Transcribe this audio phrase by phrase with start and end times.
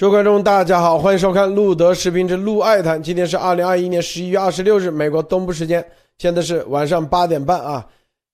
[0.00, 3.02] 各位观众，大家好，欢迎收看路德视频之路爱谈。
[3.02, 5.84] 今天是二零二一年十一月二十六日，美国东部时间，
[6.18, 7.84] 现在是晚上八点半啊。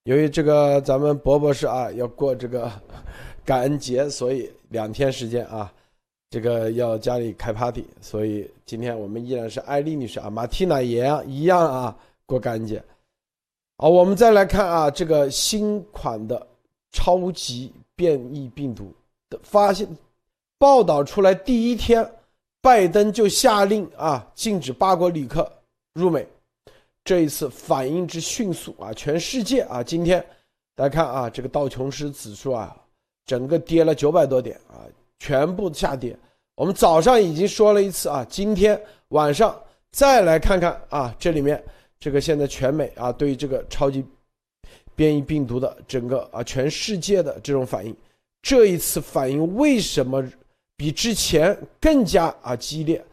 [0.02, 2.70] 由于这个咱们博博士啊要过这个
[3.46, 5.72] 感恩节，所以两天时间啊，
[6.28, 12.84] 这个要家里开 party，所以今天我们依然是艾丽女士啊，马蒂娜也一样啊过感恩节。
[13.78, 16.46] 好，我们再来看啊，这个新款的
[16.92, 18.92] 超级变异病毒
[19.30, 19.88] 的发现。
[20.58, 22.08] 报道出来第一天，
[22.62, 25.50] 拜登就下令啊，禁止八国旅客
[25.94, 26.26] 入美。
[27.04, 30.24] 这一次反应之迅速啊，全世界啊，今天
[30.74, 32.74] 大家看啊，这个道琼斯指数啊，
[33.26, 36.16] 整个跌了九百多点啊，全部下跌。
[36.54, 39.54] 我们早上已经说了一次啊，今天晚上
[39.92, 41.62] 再来看看啊，这里面
[42.00, 44.02] 这个现在全美啊，对于这个超级
[44.94, 47.94] 变异病毒的整个啊，全世界的这种反应，
[48.40, 50.24] 这一次反应为什么？
[50.76, 53.04] 比之前更加啊激烈，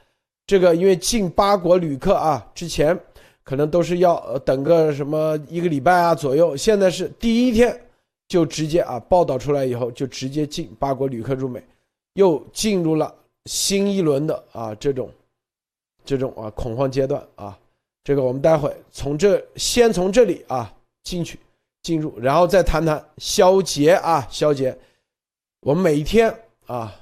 [0.48, 3.00] 这个因为进八国旅客啊，之前
[3.44, 7.80] 可能都是要等个什么一个礼拜啊左右，现在是第一天
[8.28, 11.64] 就直接啊报道出来以后就直接进八国旅客入美，
[12.14, 13.14] 又进入了
[13.46, 15.10] 新一轮的啊这种
[16.04, 17.56] 这种啊恐慌阶段啊，
[18.04, 21.40] 这个我们待会从这先从这里啊进去
[21.84, 24.76] 进入，然后再谈谈消节啊消节，
[25.62, 26.96] 我们每一天啊。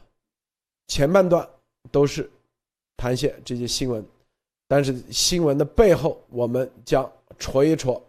[0.89, 1.47] 前半段
[1.91, 2.29] 都是
[2.97, 4.03] 谈些这些新闻，
[4.67, 8.03] 但是新闻的背后，我们将戳一戳，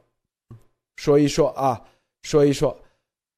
[0.97, 1.81] 说一说啊，
[2.23, 2.77] 说一说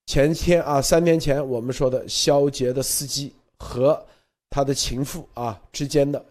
[0.06, 4.00] 前天啊，三年前我们说的肖杰的司机和
[4.48, 6.24] 他的情妇啊之间的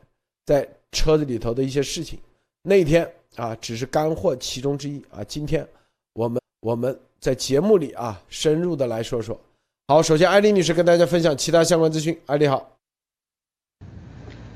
[0.46, 2.18] 在车子里头的一些事情。
[2.64, 5.24] 那天啊，只是干货其中之一啊。
[5.26, 5.68] 今天
[6.14, 9.40] 我们我们在节目里啊，深入的来说说。
[9.88, 12.18] 好，首先艾丽女士跟大家分享其他相关资讯。
[12.26, 12.68] 艾丽好。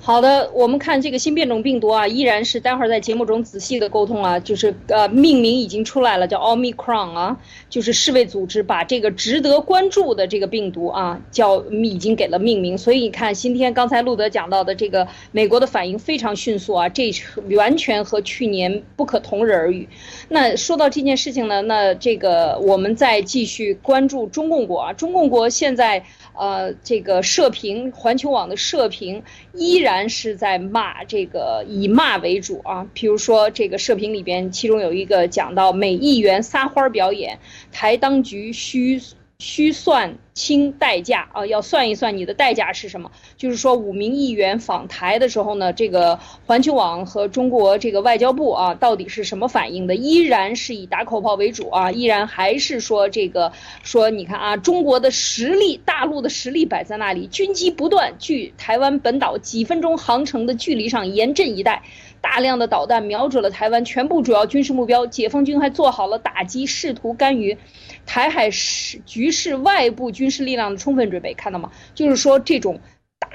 [0.06, 7.36] 好的，我们看这个新变种病毒啊，依然是待会儿在节目中仔细的沟通啊，就是呃命名已经出来了，叫奥密克戎啊，
[7.72, 17.12] 就是世卫组织把这个值得关注的这个病毒啊，叫已经给了命名，所以你看今天刚才路德讲到的这个美国的反应非常迅速啊，这
[17.58, 19.90] 完全和去年不可同日而语。
[20.30, 26.06] 那说到这件事情呢，那这个我们再继续关注中共国啊，中共国现在。
[26.38, 29.24] 呃，这个社评，环球网的社评
[29.54, 32.86] 依然是在骂这个，以骂为主啊。
[32.94, 37.40] 比如说，这个社评里边，其中有一个讲到美议员撒欢表演，
[37.72, 39.02] 台当局需。
[39.40, 43.12] 需算清代价啊，要算一算你的代价是什么？
[43.38, 49.96] 就是说，五名议员访台的时候呢，这个环球网和中国这个外交部啊，到底是什么反应的？
[49.96, 53.52] 依然是以打口炮为主啊，依然还是说这个
[53.84, 61.84] 说，你看啊，中国的实力，大陆的实力摆在那里，军机不断，距台湾本岛几分钟航程的距离上严阵以待，
[62.26, 67.56] 大量的导弹瞄准了台湾全部主要军事目标，解放军还做好了打击，试图干预。
[68.08, 71.72] 台海是局势外部军事力量的充分准备，看到吗？
[71.94, 72.80] 就是说这种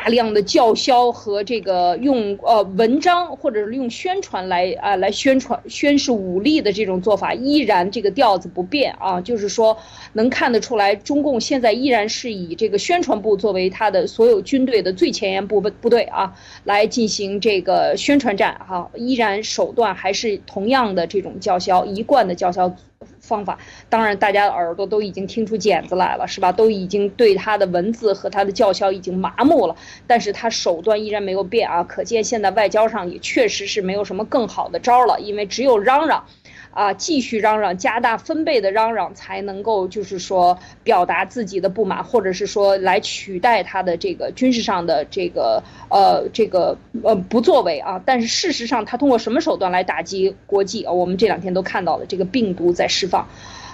[0.03, 9.21] 大量的叫嚣和这个用呃文章或者是用宣传来啊来宣传宣示武力的这种做法，依然这个调子不变啊。
[9.21, 9.77] 就是说
[10.15, 16.35] 能看得出来，中共现在依然是以这个宣传部作为他的所有军队的最前沿部部队啊，
[16.65, 22.75] 来进行这个宣传战哈，依然手段还是同样的这种叫嚣，一贯的叫嚣。
[23.21, 26.53] 方法，当然，大家的耳朵都已经听出茧子来了，是吧？
[26.53, 29.75] 都已经对他的文字和他的叫嚣已经麻木了，
[30.07, 31.83] 但是他手段依然没有变啊！
[31.85, 36.25] 可见现在外交上也确实是没有什么更好的招了，因为只有嚷嚷。
[36.73, 48.01] 啊，继续嚷嚷，加大分贝的嚷嚷，才能够就是说表达自己的不满，或者是说来取代他的这个军事上的这个呃这个呃不作为啊。
[48.05, 50.93] 但是事实上，他通过什么手段来打击国际啊？
[50.93, 53.29] 我们这两天都看到了，这个病毒在释放。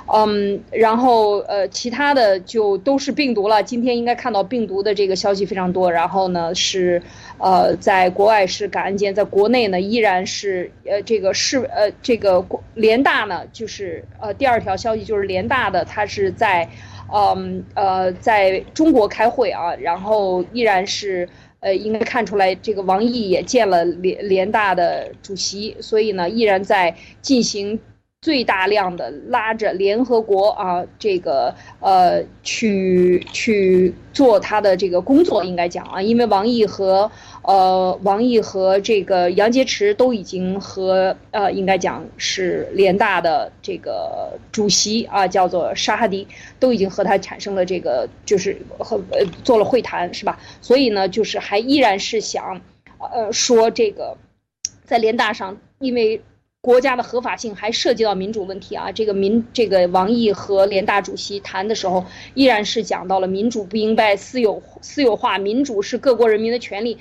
[0.08, 3.62] 嗯，然后呃，其他的就都是病毒了。
[3.62, 5.91] 今天应该看到病毒的这个消息非常多。
[5.91, 7.03] 然后呢是，
[7.38, 12.44] 呃，在国外是感恩节，在国内呢依然是呃这个是呃这个
[12.75, 16.69] 联大呢就是呃第二条消息就是联大的他是在，
[17.12, 21.29] 嗯呃在中国开会啊，然后依然是
[21.59, 27.81] 呃应该看出来这个王毅也见了联联大的主席，所以呢依然在进行。
[28.26, 37.08] 最大量的拉着联合国啊，这个呃去去做他的这个工作，应该讲啊，因为王毅和
[37.43, 46.26] 呃王毅和这个杨洁篪都已经和呃应该讲是联大的这个主席啊，叫做沙哈迪，
[46.58, 50.37] 都已经和他产生了这个就是和呃做了会谈，是吧？
[50.61, 52.61] 所以呢，就是还依然是想
[52.99, 54.17] 呃说这个
[54.84, 56.20] 在联大上，因为。
[56.67, 58.91] 国家的合法性还涉及到民主问题啊！
[58.91, 62.05] 这个民这个王毅和联大主席谈的时候，
[62.35, 66.99] 依然是讲到了民主不应该私有私有化，民主是各国人民的权利，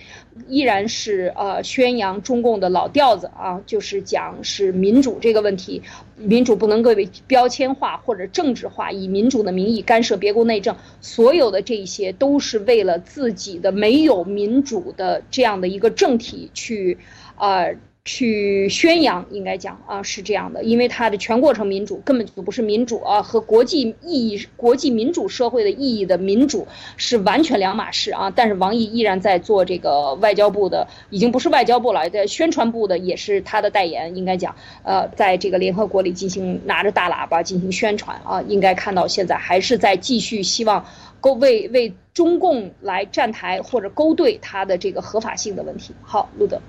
[0.48, 5.82] 依然是呃宣扬中共的老调子啊，就是讲是民主这个问题，
[6.16, 17.00] 民主不能够被标签化或者政治化，以民主的名义干涉别国内政，所有的这些都是为了自己的没有民主的这样的一个政体去，
[17.40, 17.76] 呃。
[18.06, 26.68] 去宣扬，应该讲啊是这样的，因为它的全过程民主根本就不是民主啊，和国际意义、国际民主社会的意义的民主
[26.98, 28.32] 是完全两码事啊。
[28.36, 40.86] 但是王毅依然在做这个外交部的，已经不是外交部了，在宣传部的也是他的代言，应该讲，呃，在这个联合国里进行拿着大喇叭进行宣传啊，应该看到现在还是在继续希望
[41.20, 45.92] 勾为为中共来站台或者勾兑他的这个合法性的问题。
[46.04, 46.62] 好，路德。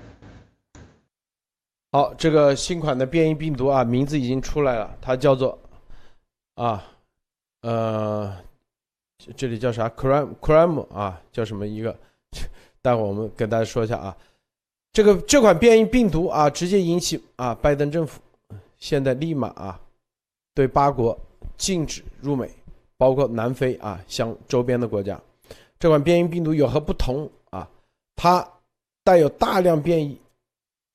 [1.89, 5.57] 好，这个新款的变异病毒啊，名字已经出来了，它叫做
[6.55, 6.83] 啊，
[7.61, 8.37] 呃，
[9.37, 11.97] 这里叫啥？Cram Cram 啊，叫什么一个？
[12.81, 14.15] 待会儿我们跟大家说一下啊，
[14.91, 18.19] 这个这款变异病毒啊，直接引起啊，拜登政府
[18.77, 19.79] 现在立马啊，
[20.53, 21.17] 对八国
[21.55, 22.49] 禁止入美，
[22.97, 25.19] 包括南非啊，像周边的国家。
[25.79, 27.67] 这款变异病毒有何不同啊？
[28.15, 28.45] 它
[29.05, 30.19] 带有大量变异。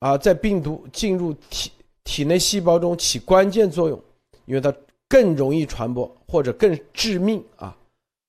[0.03, 1.71] 啊，在病毒进入体
[2.03, 3.97] 体内细胞中起关键作用，
[4.45, 4.73] 因为它
[5.07, 7.73] 更容易传播或者更致命啊，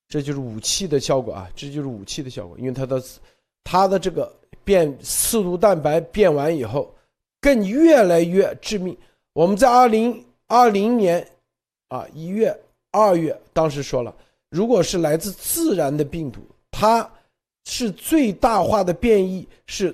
[0.06, 3.02] 这就是武器的效果啊，这就是武器的效果，因为它的
[3.64, 4.32] 它的这个
[4.62, 6.94] 变刺突蛋白变完以后，
[7.40, 8.96] 更越来越致命。
[9.32, 11.26] 我们在二零二零年
[11.88, 12.56] 啊一月、
[12.92, 14.14] 二月当时说了，
[14.48, 17.10] 如果是来自自然的病毒，它
[17.64, 19.92] 是最大化的变异是。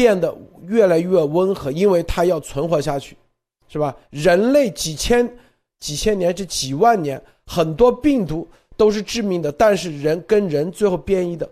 [0.00, 3.14] 变得越来越温和，因为它要存活下去，
[3.68, 3.94] 是吧？
[4.08, 5.30] 人类几千、
[5.78, 8.48] 几千年至几万年，很多病毒
[8.78, 11.46] 都是致命的，但是人跟人最后变异的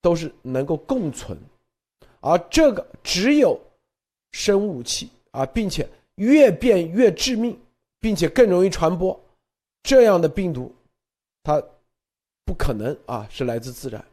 [0.00, 1.36] 都是能够共存，
[2.20, 3.60] 而这个只有
[4.30, 5.84] 生物器啊，并且
[6.14, 7.58] 越变越致命，
[7.98, 9.20] 并且更容易传播，
[9.82, 10.72] 这样的病毒，
[11.42, 11.60] 它
[12.44, 14.04] 不可能啊是来自自然。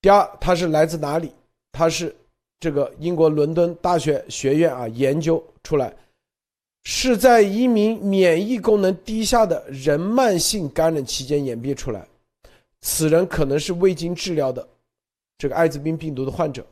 [0.00, 1.32] 第二，它是来自哪里？
[1.72, 2.14] 它是。
[2.60, 5.94] 这个英国伦敦大学学院啊研究出来，
[6.84, 12.06] 是在一名免疫功能低下的人慢性感染期间演变出来。
[12.80, 14.66] 此人可能是未经治疗的
[15.38, 16.64] 这个艾滋病病毒的患者。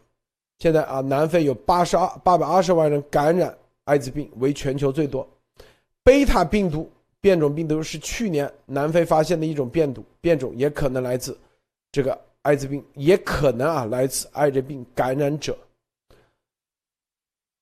[0.59, 5.27] 现在啊，南非有八十二八百二十万人感染艾滋病，为全球最多。
[6.05, 6.91] 贝塔病毒
[7.21, 11.37] 变种病毒是去年南非发现的一种变毒变种，也可能来自
[11.91, 15.57] 这个艾滋病，也可能啊来自艾滋病感染者。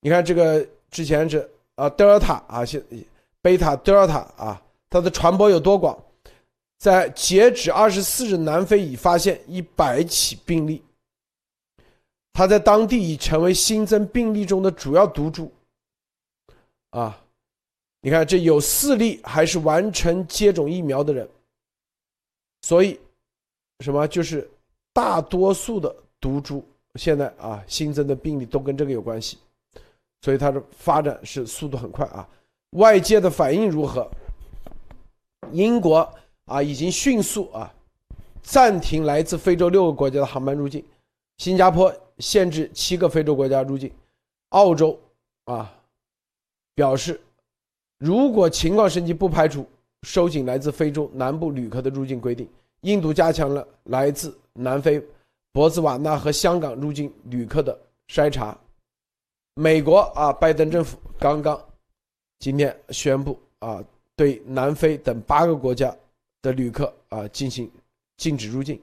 [0.00, 2.82] 你看这个之前是啊德尔塔啊，现
[3.42, 5.98] 贝塔德尔塔啊，它的传播有多广？
[6.78, 10.82] 在截止二十四日，南非已发现一百起病例，
[12.32, 15.52] 它在当地已成为新增病例中的主要毒株。
[16.88, 17.22] 啊，
[18.00, 21.28] 你看这有四例还是完成接种疫苗的人，
[22.62, 22.98] 所以
[23.80, 24.50] 什么就是
[24.94, 29.38] 大多数的毒株现在啊新增的病例都跟这个有关系。
[30.22, 32.28] 所以它的发展是速度很快啊，
[32.72, 34.08] 外界的反应如何？
[35.52, 36.08] 英国
[36.44, 37.72] 啊已经迅速啊
[38.42, 40.84] 暂停来自非洲六个国家的航班入境，
[41.38, 43.90] 新加坡限制七个非洲国家入境，
[44.50, 44.98] 澳洲
[45.44, 45.72] 啊
[46.74, 47.20] 表示
[47.98, 49.66] 如果情况升级，不排除
[50.02, 52.48] 收紧来自非洲南部旅客的入境规定。
[52.82, 55.02] 印度加强了来自南非、
[55.52, 58.56] 博茨瓦纳和香港入境旅客的筛查。
[59.60, 61.62] 美国啊，拜登政府刚刚
[62.38, 63.84] 今天宣布啊，
[64.16, 65.94] 对南非等八个国家
[66.40, 67.70] 的旅客啊进行
[68.16, 68.80] 禁止入境。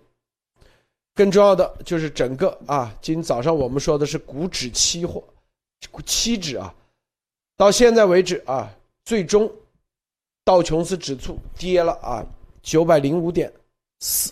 [1.15, 5.23] 更重要的就是整个啊，今早上我们说的是股指期货，
[6.05, 6.71] 期指啊，
[7.55, 8.71] 到现在为止啊，
[9.03, 9.51] 最终
[10.45, 12.23] 道琼斯指数跌了啊
[12.61, 13.51] 九百零五点
[13.99, 14.31] 四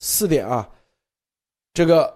[0.00, 0.70] 四点啊，
[1.72, 2.14] 这个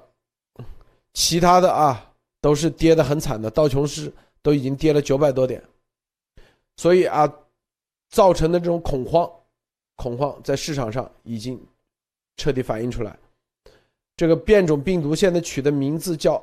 [1.15, 2.09] 其他的啊。
[2.41, 5.63] 都是跌得很惨的，道琼斯都已经跌了九百多点，
[6.77, 7.31] 所以啊，
[8.09, 9.31] 造成的这种恐慌，
[9.97, 11.61] 恐慌在市场上已经
[12.37, 13.19] 彻底反映出来。
[14.17, 16.43] 这个变种病毒现在取的名字叫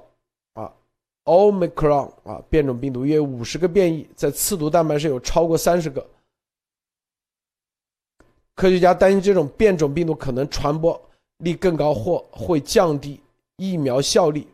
[0.54, 0.72] 啊
[1.25, 6.06] ，Omicron 啊，变种病毒约五十个变异，在刺突蛋白上有超过三十个。
[8.56, 11.00] 科学家担心这种变种病毒可能传播
[11.38, 13.20] 力更高，或会降低
[13.58, 14.48] 疫苗效力。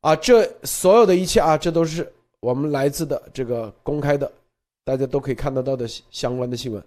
[0.00, 4.30] 啊，这所有的一切啊，这都是我们来自的这个公开的，
[4.84, 6.82] 大家都可以看得到的相关的新闻。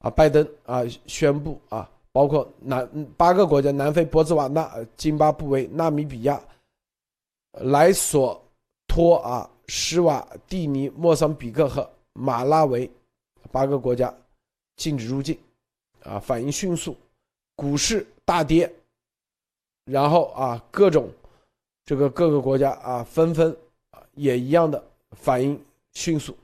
[0.00, 1.90] 啊，拜登啊宣布啊。
[2.12, 6.40] 包括南八个国家：南非、博茨瓦纳、津巴布韦、纳米比亚、
[7.62, 8.40] 莱索
[8.86, 12.88] 托啊、施瓦蒂尼、莫桑比克和马拉维
[13.50, 14.14] 八个国家
[14.76, 15.36] 禁止入境，
[16.04, 16.96] 啊，反应迅速，
[17.56, 18.72] 股市大跌，
[19.86, 21.10] 然后啊，各种
[21.84, 23.56] 这个各个国家啊纷纷
[23.90, 25.60] 啊也一样的反应
[25.92, 26.36] 迅速，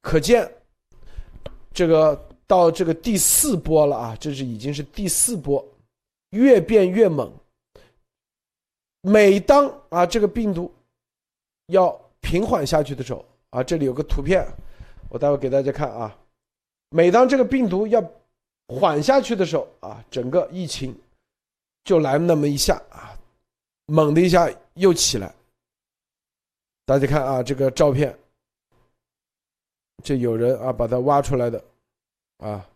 [0.00, 0.50] 可见
[1.72, 2.28] 这个。
[2.44, 5.66] 到这个第四波了啊，这是已经是第四波，
[6.30, 7.32] 越变越猛。
[9.00, 10.70] 每当啊这个病毒
[11.68, 14.46] 要平缓下去的时候啊，这里有个图片，
[15.08, 16.14] 我待会给大家看啊。
[16.90, 18.04] 每当这个病毒要
[18.68, 20.94] 缓下去的时候啊，整个疫情
[21.84, 23.11] 就来那么一下啊，
[23.92, 25.34] 猛的一下又起来。
[26.86, 28.18] 大家看啊，这个照片，
[30.02, 31.62] 这有人啊把它挖出来的。
[32.38, 32.66] 啊，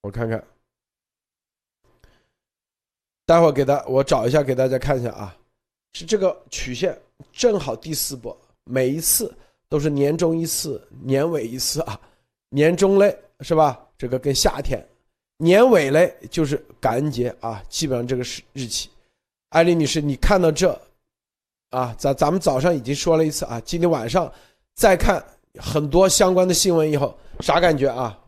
[0.00, 0.44] 我看看，
[3.24, 5.36] 待会儿给大我找一下给大家看一下啊，
[5.92, 7.00] 是这个曲线
[7.32, 9.32] 正好第四波，每一次
[9.68, 11.98] 都是年终一次，年尾一次啊，
[12.48, 13.80] 年终嘞是吧？
[13.96, 14.84] 这个跟夏天，
[15.36, 18.90] 年尾嘞就是感恩节啊，基本上这个是日期。
[19.52, 20.78] 艾丽女士，你看到这
[21.70, 24.30] 啊，咱咱们早上已经说了一次啊，今天晚上
[24.74, 25.22] 再看
[25.58, 28.18] 很多相关的新闻以后，啥感觉啊？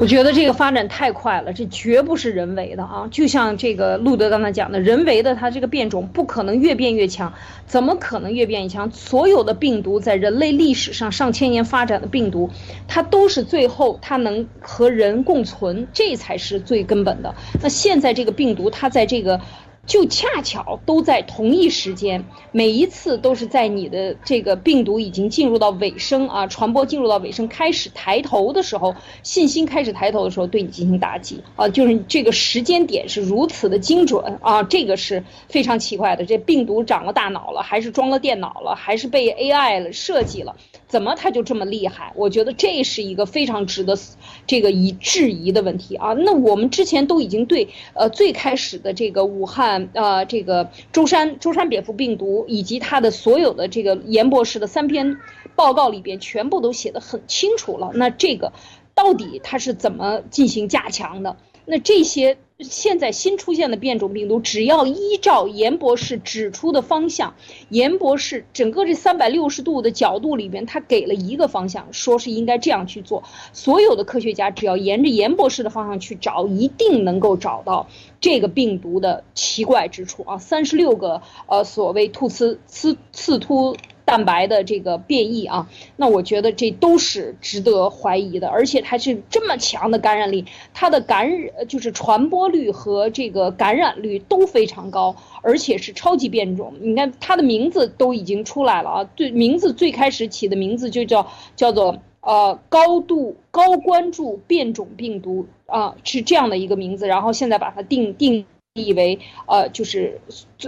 [0.00, 3.08] 我觉得这个发展太快了，这绝不是人为的啊！
[3.10, 7.32] 就像这个路德刚才讲的，人为的它这个变种不可能越变越强，
[7.66, 8.90] 怎么可能越变越强？
[8.90, 12.50] 所有的病毒在人类历史上上千年发展的病毒，
[12.88, 17.34] 它都是最后它能和人共存，这才是最根本的。
[17.62, 19.40] 那现在这个病毒，它在这个。
[19.86, 36.24] 就恰巧都在同一时间，每一次都是在你的这个病毒已经进入到尾声啊，传播进入到尾声，开始抬头的时候，信心开始抬头的时候，对你进行打击啊，就是这个时间点是如此的精准啊，这个是非常奇怪的。
[36.24, 40.56] 这病毒长了大脑了，还是装了电脑了，还是被 AI 了设计了？
[40.92, 42.12] 怎么它就这么厉害？
[42.14, 43.98] 我觉得这是一个非常值得
[44.46, 46.12] 这个以质疑的问题啊。
[46.12, 49.88] 那我们之前都已经对呃最开始的这个武汉。
[49.94, 55.16] 呃，这个舟山舟山蝙蝠病毒以及它的所有的这个严博士的三篇
[55.56, 57.90] 报告里边，全部都写的很清楚了。
[57.94, 58.52] 那这个
[58.94, 61.36] 到底它是怎么进行加强的？
[61.64, 67.34] 那这些现在新出现的变种病毒，只要依照严博士指出的方向，
[67.68, 73.22] 严博士整个这三百六十度的角度里边，他给了一个方向，说是应该这样去做。
[73.52, 77.88] 所有的科学家只要沿着严博士的方向去找，一定能够找到
[78.20, 80.38] 这个病毒的奇怪之处啊！
[80.38, 83.76] 三十六个呃所谓突刺刺刺突。
[84.12, 85.66] 蛋白的这个变异啊，
[85.96, 96.74] 那我觉得这都是值得怀疑的，而且它是这么强的感染力，它的感染就是传播率和这个感染率都非常高，而且是超级变种。
[96.78, 101.26] 你看它的名字都已经出来了啊，对，名字最开始起的名字就叫
[101.56, 110.20] 叫做呃高度高关注变种病毒啊，是这样的一个名字，然后现在把它定定义为呃就是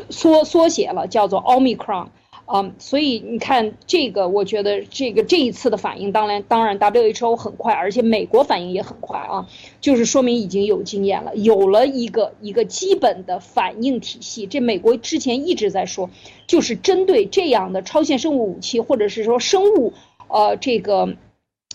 [0.09, 2.07] 缩缩写了，叫做 Omicron。
[2.47, 9.49] 嗯，所以你看这个，我觉得这个这一次的反应，当然当然 WHO 很快，而且美国反应也很快啊，
[9.81, 14.47] 就是说明已经有经验了，有了一个一个基本的反应体系。
[14.47, 16.11] 这美国之前一直在说，
[16.47, 19.95] 就是针对这样的超限生物武器，或者是说生物，
[20.29, 21.17] 呃，这个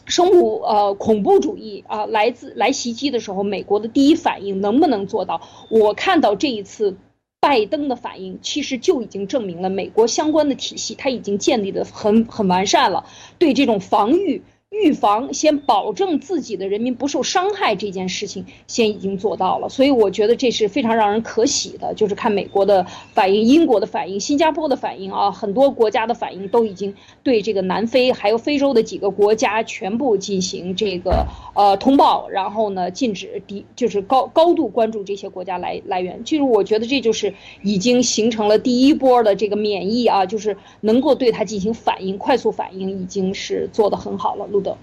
[0.05, 5.41] 生物呃恐怖主义啊，来自来袭击的时候，美国的第一反应能不能做到？
[5.71, 6.95] 我看到这一次。
[7.41, 13.05] 拜登的反应其实就已经证明了美国相关的体系，它已经建立的很很完善了。
[13.37, 19.67] 对这种防御预防，先保证自己的人民不受伤害这件事情，先已经做到了。
[19.67, 36.23] 所以我觉得这是非常让人可喜的，就是看美国的反应、英国的反应、新加坡的反应啊，很多国家的反应都已经对这个南非还有非洲的几个国家全部进行这个呃通报，然后呢禁止敌就是高高度关注这些国家来来源。
[36.23, 37.33] 就是我觉得这就是
[37.63, 44.47] 已经形成了第一波的这个免疫啊，就是能够对它进行反应、快速反应，已经是做得很好了。
[44.61, 44.77] 的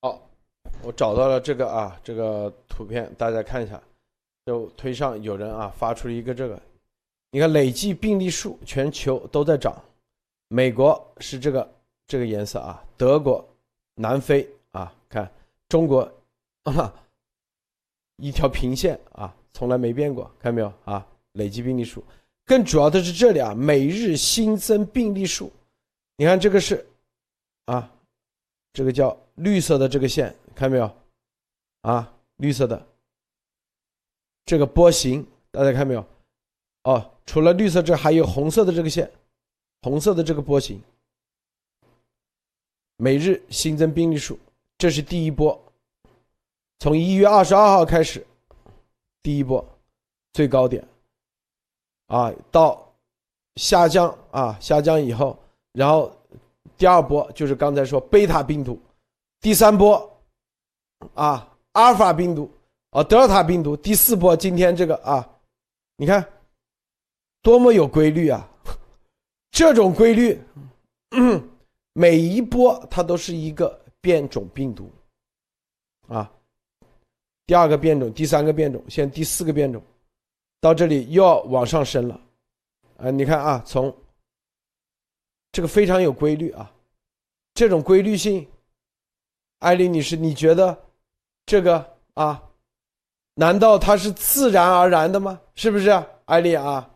[0.00, 0.20] 好，
[0.82, 3.80] 我找到了这个啊，这个图片，大家看一下。
[4.44, 6.60] 就推上有人啊发出了一个这个，
[7.30, 9.72] 你看累计病例数全球都在涨，
[10.48, 11.72] 美国是这个
[12.08, 13.48] 这个颜色啊，德国、
[13.94, 15.30] 南非啊，看
[15.68, 16.00] 中国
[16.64, 16.92] 啊，
[18.18, 21.06] 一条平线啊，从来没变过，看到没有啊？
[21.34, 22.02] 累计病例数，
[22.44, 25.52] 更主要的是这里啊，每日新增病例数，
[26.16, 26.84] 你看这个是
[27.66, 27.88] 啊。
[28.72, 30.96] 这个叫绿色的这个线，看到没有？
[31.82, 32.86] 啊，绿色的
[34.46, 36.04] 这个波形，大家看没有？
[36.84, 39.10] 哦，除了绿色，这还有红色的这个线，
[39.82, 40.80] 红色的这个波形。
[42.96, 44.38] 每日新增病例数，
[44.78, 45.60] 这是第一波，
[46.78, 48.26] 从一月二十二号开始，
[49.22, 49.62] 第一波
[50.32, 50.82] 最高点，
[52.06, 52.90] 啊，到
[53.56, 55.38] 下降啊，下降以后，
[55.72, 56.10] 然后。
[56.76, 58.80] 第二波就是刚才说贝塔病毒，
[59.40, 60.20] 第三波，
[61.14, 62.50] 啊，阿尔法病毒，
[62.90, 65.28] 啊，德尔塔病毒，第四波今天这个啊，
[65.96, 66.26] 你看，
[67.42, 68.48] 多么有规律啊！
[69.50, 70.40] 这种规律，
[71.94, 74.90] 每一波它都是一个变种病毒，
[76.08, 76.30] 啊，
[77.46, 79.82] 第二个变种，第三个变种，现在第四个变种，
[80.60, 82.20] 到这里又要往上升了，
[82.96, 83.94] 啊，你看啊，从。
[85.52, 86.72] 这个非常有规律啊，
[87.52, 88.48] 这种规律性，
[89.58, 90.84] 艾丽女士，你觉得
[91.44, 92.42] 这个啊，
[93.34, 95.38] 难道它是自然而然的吗？
[95.54, 95.90] 是不是，
[96.24, 96.88] 艾丽啊？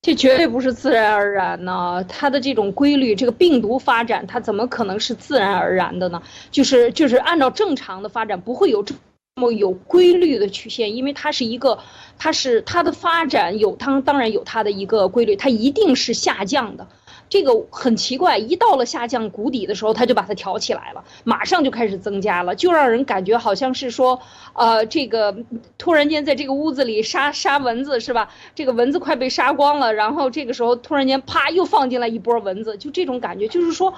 [0.00, 6.22] 这绝对不是自然而然呢，它的这种规律，这个病毒发展，它怎么可能是自然而然的呢？
[6.52, 8.94] 就是就是按照正常的发展，不会有这。
[9.38, 11.78] 么有规律的曲线，因为它是一个，
[12.18, 16.86] 它是它的发展有它当然有它的一个规律，它一定是下降的。
[17.30, 24.18] 这个很奇怪，一到了下降谷底的时候，它就把它挑起来了，马上就开始增加了，就让人感觉好像是说，
[24.54, 25.36] 呃，这个
[25.76, 28.30] 突然间在这个屋子里杀杀蚊子是吧？
[28.54, 33.94] 这个蚊子快被杀光了，然后这个时候突然间啪又放进来一波蚊子，就这种感觉，就是说。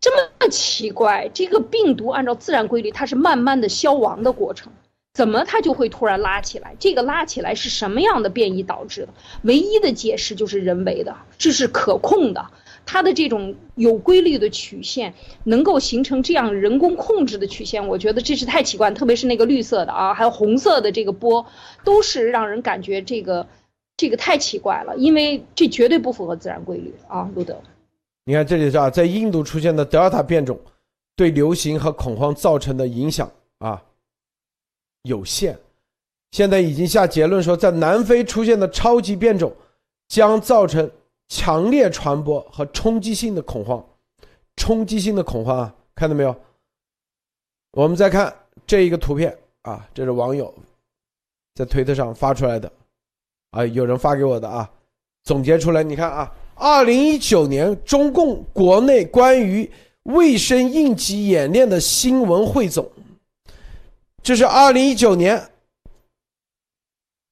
[0.00, 4.70] 这么奇怪，这个病毒按照自然规律，它是慢慢的消亡的过程，
[5.14, 6.74] 怎么它就会突然拉起来？
[6.78, 9.08] 这个拉起来是什么样的变异导致的？
[9.42, 12.44] 唯一的解释就是人为的，这是可控的。
[12.86, 18.90] 它的这种有规律的曲线，能够形成这样人工控制的曲线，我觉得这是太奇怪。
[18.90, 21.46] 特别是那个绿色的啊，还有红色的这个波，
[21.84, 23.46] 都是让人感觉这个
[23.96, 27.56] 这个太奇怪了，因为这绝对不符合自然规律啊，路德。
[28.26, 30.58] 你看这里是啊，在印度出现的德尔塔变种，
[31.14, 33.80] 对流行和恐慌造成的影响啊
[35.04, 35.58] 有限。
[36.32, 39.50] 现在已经下结论说，在南非出现的超级变种
[40.08, 40.90] 将造成
[41.28, 43.82] 强烈传播和冲击性的恐慌。
[44.56, 46.34] 冲击性的恐慌啊，看到没有？
[47.72, 48.34] 我们再看
[48.66, 50.52] 这一个图片啊，这是网友
[51.54, 52.70] 在推特上发出来的
[53.50, 54.68] 啊，有人发给我的啊，
[55.22, 56.32] 总结出来，你看啊。
[56.56, 59.68] 二零一九年，中共国内关于
[60.04, 62.88] 卫生应急演练的新闻汇总。
[64.24, 65.50] 这是二零一九年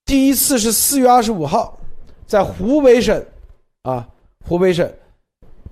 [0.05, 1.78] 第一次是四月二十五号，
[2.26, 3.24] 在湖北省，
[3.81, 4.07] 啊，
[4.44, 4.92] 湖北省，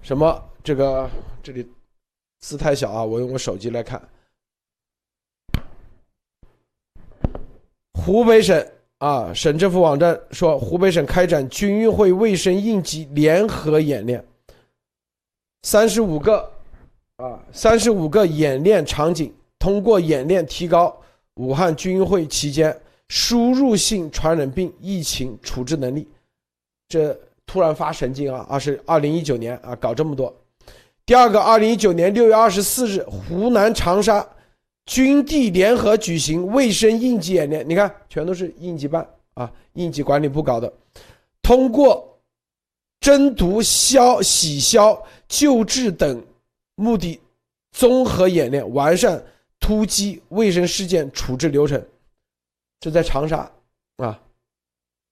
[0.01, 1.09] 什么这个
[1.43, 1.71] 这里
[2.39, 4.03] 字太小啊，我用我手机来看，
[7.93, 8.67] 湖北省。
[8.99, 14.23] 啊，省政府网站说，湖北省开展军运会卫生应急联合演练，
[15.63, 16.53] 三十五个，
[17.17, 20.95] 啊，三十五个演练场景，通过演练提高
[21.37, 22.77] 武汉军会期间
[23.09, 26.09] 输入性传染病疫情处置能力。
[26.89, 28.47] 这突然发神经啊！
[28.49, 30.35] 二是二零一九年啊，搞这么多。
[31.07, 34.27] 第二个，二零一九年六月二十四日，湖南长沙。
[34.87, 40.73] 军地联合举行卫生应急演练，你看，全都是应急办啊，应急管理部搞的。
[41.43, 42.19] 通过
[43.01, 46.21] 侦毒、消、洗消、救治等
[46.75, 47.21] 目的，
[47.71, 49.23] 综合演练，完善
[49.61, 51.81] 突击卫生事件处置流程。
[52.81, 53.49] 这在长沙
[53.99, 54.19] 啊，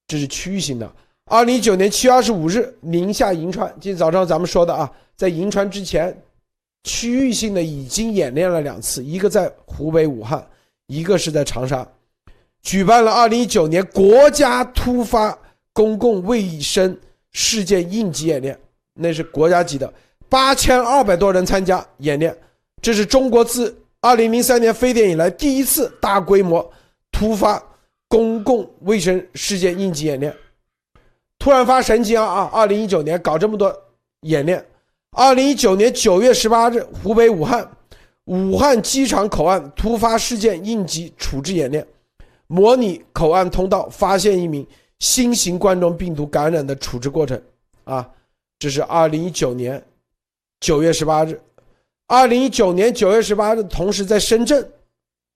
[0.06, 0.90] 这是区域性的。
[1.26, 6.18] 二零一九年七月二十五日，宁夏银川，今天早上咱们说的啊，在银川之前，
[6.84, 10.44] 区域性的已经演练了两次，一个在湖北武汉，
[10.86, 11.86] 一个是在长沙，
[12.62, 15.38] 举办了二零一九年国家突发
[15.74, 16.98] 公共卫生
[17.32, 18.58] 事件应急演练，
[18.94, 19.92] 那是国家级的，
[20.30, 22.34] 八千二百多人参加演练，
[22.80, 26.72] 这是中国自二零零三年非典以来第一次大规模
[27.10, 27.60] 突发
[28.06, 30.34] 公共卫生事件应急演练。
[31.38, 32.50] 突然发神经啊啊！
[32.52, 33.74] 二零一九年搞这么多
[34.22, 34.64] 演练。
[35.16, 37.68] 二零一九年九月十八日，湖北武汉
[38.24, 41.86] 武汉机场口岸突发事件应急处置演练，
[42.46, 44.66] 模拟口岸通道发现一名
[45.00, 47.40] 新型冠状病毒感染的处置过程。
[47.84, 48.08] 啊，
[48.58, 49.82] 这是二零一九年
[50.60, 51.40] 九月十八日。
[52.08, 54.66] 二零一九年九月十八日，同时在深圳，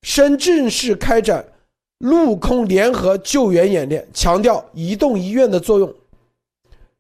[0.03, 1.45] 深圳市开展。
[1.99, 5.95] 陆空联合救援演练强调移动医院的作用，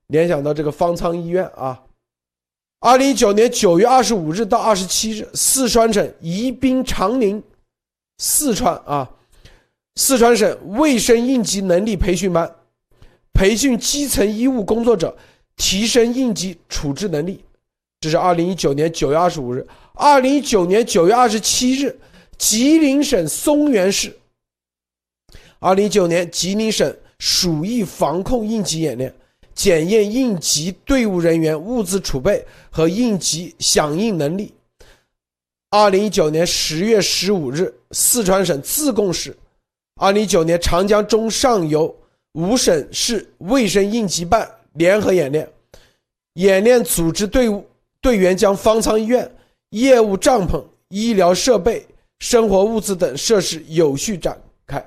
[0.06, 1.82] 联想到这个方舱医院啊。
[2.78, 7.42] 二零一九年九月二十五日到二十七日，四川省宜宾长宁，
[8.18, 9.10] 四川啊，
[9.96, 12.54] 四川省卫生应急能力培训班，
[13.32, 15.16] 培训基层医务工作者，
[15.56, 17.44] 提升应急处置能力。
[18.02, 19.64] 这是二零一九年九月二十五日。
[19.94, 21.96] 二零一九年九月二十七日，
[22.36, 24.12] 吉林省松原市。
[25.60, 29.14] 二零一九年，吉林省鼠疫防控应急演练，
[29.54, 34.52] 检验应急队伍人员物资储备和应急响应能力。
[35.70, 39.36] 二零一九年十月十五日，四川省自贡市，
[40.00, 41.94] 二零一九年长江中上游
[42.32, 45.48] 五省市卫生应急办联合演练，
[46.34, 47.64] 演练组织队伍
[48.02, 49.30] 队员将方舱医院、
[49.70, 51.86] 业务帐篷、医疗设备、
[52.18, 54.84] 生活物资等设施有序展开。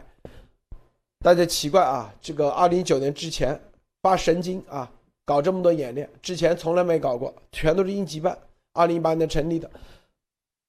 [1.24, 3.60] 大家奇怪啊，这个二零一九年之前
[4.02, 4.92] 发神经啊，
[5.24, 8.38] 搞这么多演练，之前从来没搞过，全都是应急办。
[8.74, 9.72] 二零一八年成立的，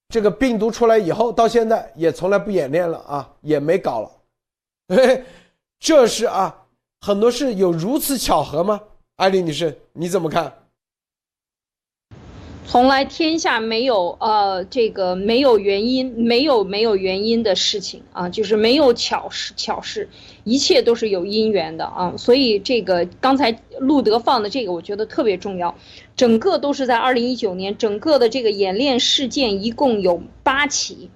[0.08, 4.10] 这个病毒出来以后，到现在也从来不演练了啊，也没搞了。
[4.94, 5.24] 嘿，
[5.80, 6.64] 这是啊，
[7.00, 8.80] 很多事有如此巧合吗？
[9.16, 10.52] 艾丽女士，你怎么看？
[12.68, 20.08] 从来天下没有呃这个没有原因没有没有原因的事情啊，就是没有巧事巧事，
[20.42, 22.14] 一切都是有因缘的啊。
[22.18, 25.76] 所以这个刚才路德放的这个，我觉得特别重要。
[26.16, 31.08] 整个都是在二零一九年，整个的这个演练事件一共有八起，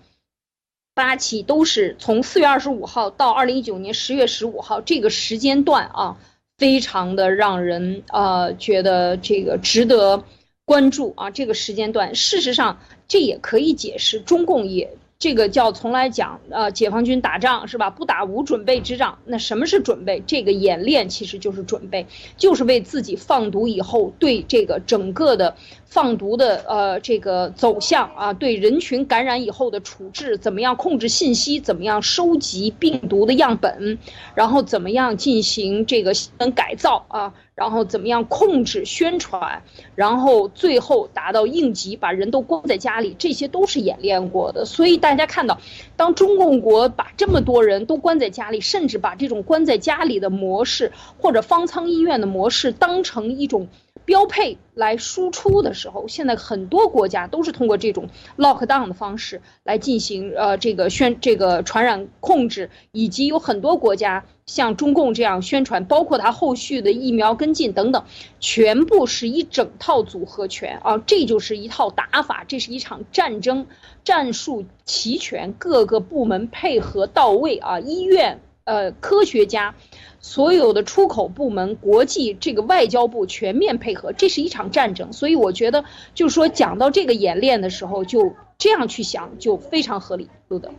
[0.95, 6.17] 八起都是从四月二十五号到二零一九年十月十五号这个时间段啊，
[6.57, 10.23] 非常的让人呃觉得这个值得。
[10.71, 12.79] 关注啊，这个时间段，事实上
[13.09, 14.89] 这也可以解释中共也。
[15.19, 17.91] 这个叫从来讲，呃，解放军打仗是吧？
[17.91, 19.19] 不打无准备之仗。
[19.27, 20.23] 那什么是准备？
[20.27, 22.07] 这个演练其实就是准备，
[22.39, 33.99] 就是为自己放毒以后对这个整个的放毒的呃这个走向啊，对人群感染以后的处置，怎么样控制信息，怎么样收集病毒的样本，
[34.35, 39.63] 然后怎么样进行这个能改造啊，然后怎么样控制宣传，
[39.95, 45.15] 然后最后达到应急，把人都关在家里，这些都是演练过的，所以大。
[45.21, 45.61] 家看到，
[45.97, 53.69] 当中共国把这么多人都关在家里，甚至把这种关在家里的模式或者方舱医院的模式当成一种
[54.11, 64.25] 标配来输出的时候，现在很多国家都是通过这种 lock down 的方式来进行呃这个宣这个传染控制，以及有很多国家。
[64.47, 68.03] 像中共这样宣传，包括他后续的疫苗跟进等等，
[68.41, 73.69] 全部是一整套组合拳啊，这就是一套打法，这是一场战争，
[74.03, 79.77] 战术齐全，各个部门配合到位啊，医院、呃，科学家，
[80.21, 85.13] 所有的出口部门、国际这个外交部全面配合，这是一场战争。
[85.13, 90.29] 所以我觉得，就是说讲到这个演练的时候，就这样去想，就非常合理。
[90.49, 90.71] 路德，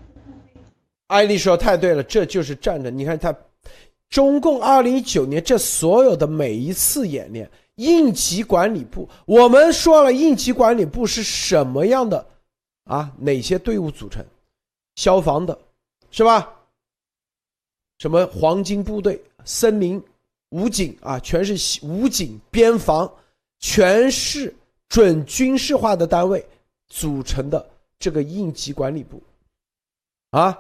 [1.08, 2.98] 艾丽说太对了，这就是战争。
[2.98, 3.36] 你看他。
[4.10, 12.26] 中共二零一九年这所有的每一次演练，应急管理部，我们说了，应急管理部是什么样的
[12.84, 13.10] 啊？
[13.18, 14.22] 哪些队伍组成？
[14.96, 15.58] 消防的，
[16.12, 16.54] 是吧？
[18.00, 20.04] 什么黄金部队、森林、
[20.50, 23.12] 武警啊，全是武警、边防，
[23.60, 24.54] 全是
[24.90, 26.46] 准军事化的单位
[26.88, 29.22] 组成的这个应急管理部，
[30.32, 30.58] 啊，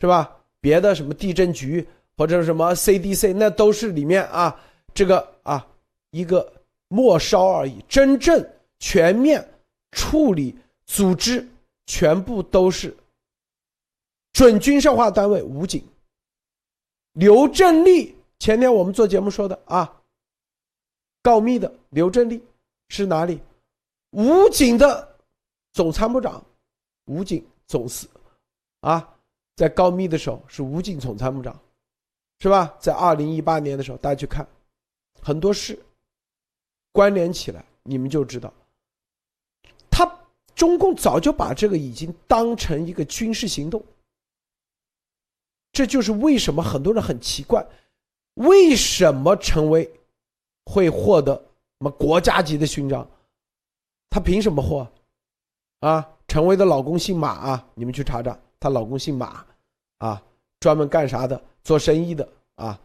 [0.00, 0.36] 是吧？
[0.60, 1.86] 别的什么地震局？
[2.14, 4.60] 或者什么 CDC，那都是里面啊，
[4.94, 5.66] 这个啊
[6.10, 6.52] 一个
[6.88, 7.82] 末梢而已。
[7.88, 8.46] 真正
[8.78, 9.44] 全面
[9.92, 11.48] 处理组织，
[11.86, 12.94] 全部都是
[14.32, 15.42] 准军事化单位。
[15.42, 15.82] 武警
[17.12, 20.00] 刘振利，前天我们做节目说的啊，
[21.22, 22.42] 告密的刘振利
[22.88, 23.40] 是哪里？
[24.12, 25.16] 武警的
[25.72, 26.42] 总参谋长，
[27.06, 28.08] 武警总司，
[28.80, 29.14] 啊，
[29.56, 31.58] 在告密的时候是武警总参谋长，
[32.40, 32.74] 是吧？
[32.80, 34.46] 在二零一八年的时候，大家去看，
[35.20, 35.78] 很多事
[36.92, 38.52] 关联起来，你们就知道，
[39.90, 40.10] 他
[40.54, 43.82] 中共早就把这个已经当成一个军事行动。
[45.72, 47.66] 这就是为什么很多人很奇怪，
[48.34, 49.90] 为什么陈薇
[50.66, 53.08] 会获得什么国家级的勋章？
[54.10, 54.86] 他凭什么获？
[55.80, 59.46] 啊，陈薇的老公姓马啊，你们去查查，她老公姓马，
[59.96, 60.22] 啊，
[60.60, 61.42] 专门干啥的？
[61.64, 62.78] 做生意的啊。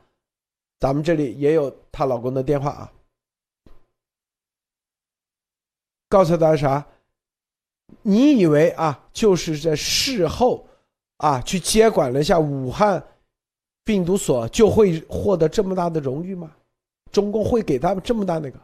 [0.79, 2.93] 咱们这里也有她老公的电话啊。
[6.07, 6.87] 告诉大家啥？
[8.01, 10.65] 你以为啊，就是在事后。
[11.17, 13.03] 啊，去接管了一下武汉
[13.83, 16.51] 病毒所，就会获得这么大的荣誉吗？
[17.11, 18.59] 中共会给他们这么大那个？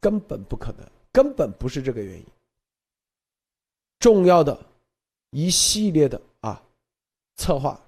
[0.00, 2.26] 根本不可能，根本不是这个原因。
[4.00, 4.58] 重要的
[5.30, 6.60] 一系列的啊
[7.36, 7.80] 策划、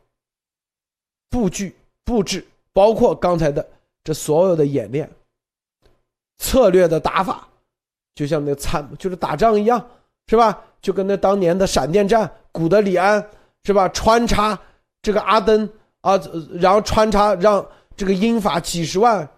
[1.28, 3.68] 布局、布置，包括刚才的
[4.04, 5.10] 这所有的演练、
[6.38, 7.48] 策略的打法，
[8.14, 9.84] 就像那参就是打仗一样，
[10.28, 10.62] 是吧？
[10.80, 13.28] 就跟那当年的闪电战，古德里安。
[13.64, 13.88] 是吧？
[13.88, 14.58] 穿插
[15.02, 15.68] 这个阿登
[16.02, 16.20] 啊，
[16.52, 19.28] 然后穿插让这个英法几十万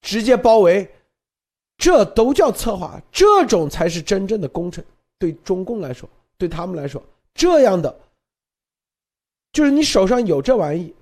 [0.00, 0.88] 直接包围，
[1.76, 4.82] 这都叫策划，这种才是真正的工程。
[5.18, 6.08] 对中共来说，
[6.38, 7.02] 对他们来说，
[7.34, 7.94] 这样的
[9.52, 10.94] 就是你手上有这玩意，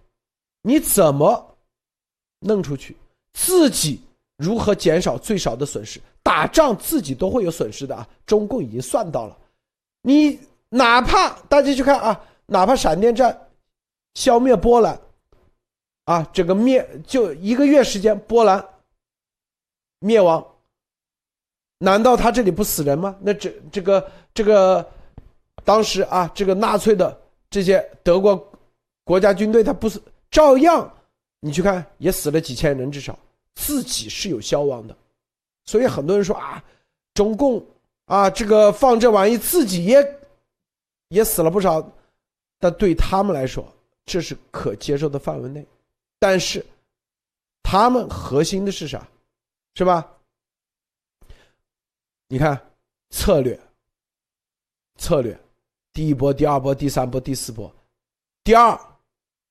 [0.63, 1.57] 你怎么
[2.41, 2.97] 弄出去？
[3.33, 4.01] 自己
[4.37, 6.01] 如何减少最少的损失？
[6.23, 8.09] 打仗自己都会有损失的啊！
[8.25, 9.37] 中共已经算到了，
[10.03, 12.21] 你哪怕大家去看啊。
[12.47, 13.49] 哪怕闪电战
[14.15, 15.01] 消灭波兰，
[16.05, 18.65] 啊，这个灭就一个月时间，波兰
[19.99, 20.47] 灭亡，
[21.79, 23.17] 难道他这里不死人吗？
[23.21, 24.87] 那这这个这个
[25.65, 28.53] 当时啊，这个纳粹的这些德国
[29.05, 30.93] 国家军队，他不是照样？
[31.41, 33.19] 你去看，也死了几千人，至少
[33.55, 34.97] 自己是有消亡的。
[35.65, 36.63] 所以很多人说啊，
[37.15, 37.65] 中共
[38.05, 40.21] 啊，这个放这玩意，自己也
[41.09, 41.91] 也死了不少。
[42.65, 43.71] 但对他们来说，
[44.07, 45.67] 这是可接受的范围内，
[46.19, 46.65] 但是
[47.63, 49.07] 他们核心的是啥？
[49.75, 50.11] 是吧？
[52.27, 52.59] 你看
[53.11, 53.61] 策略，
[54.97, 55.39] 策略，
[55.93, 57.71] 第一波、第二波、第三波、第四波，
[58.43, 58.81] 第二，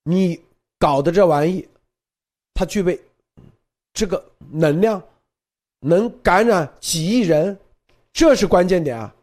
[0.01, 0.43] 你
[0.79, 1.69] 搞的这玩意，
[2.55, 2.99] 它具备
[3.93, 4.99] 这个能量，
[5.81, 7.55] 能感染几亿人，
[8.11, 9.15] 这是关键点啊，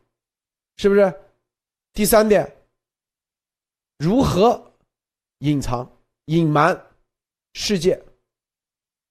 [0.77, 1.13] 是不是？
[1.93, 2.57] 第三点。
[4.01, 4.59] 如何
[5.41, 5.87] 隐藏、
[6.25, 6.75] 隐瞒
[7.53, 8.03] 世界？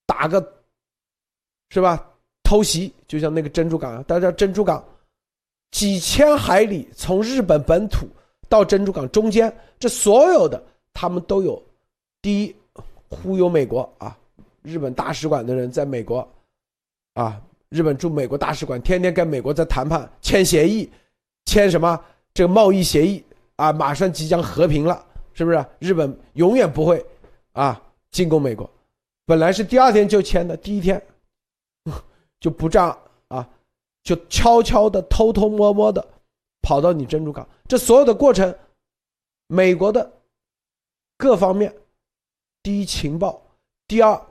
[0.07, 0.41] 打个
[1.69, 2.11] 是吧？
[2.41, 4.83] 偷袭，就像那个珍珠港啊，大家珍珠港
[5.69, 8.07] 几千海里，从日本本土
[8.49, 10.59] 到珍珠港中间，这所有的
[10.91, 11.61] 他们都有。
[12.23, 12.55] 第一，
[13.09, 14.17] 忽悠美国啊！
[14.63, 16.27] 日本大使馆的人在美国
[17.13, 20.89] 啊，日本驻美国大使馆天天跟美国在谈判、签协议，
[21.45, 23.23] 签什么这个贸易协议。
[23.59, 25.65] 啊，马上即将和平了，是不是？
[25.79, 27.05] 日本永远不会
[27.51, 28.69] 啊进攻美国。
[29.25, 31.05] 本来是第二天就签的，第一天
[32.39, 33.45] 就不战啊，
[34.01, 36.07] 就悄悄的、偷偷摸摸的
[36.61, 37.45] 跑到你珍珠港。
[37.67, 38.55] 这所有的过程，
[39.47, 40.09] 美国的
[41.17, 41.75] 各方面，
[42.63, 43.41] 第一情报，
[43.87, 44.25] 第二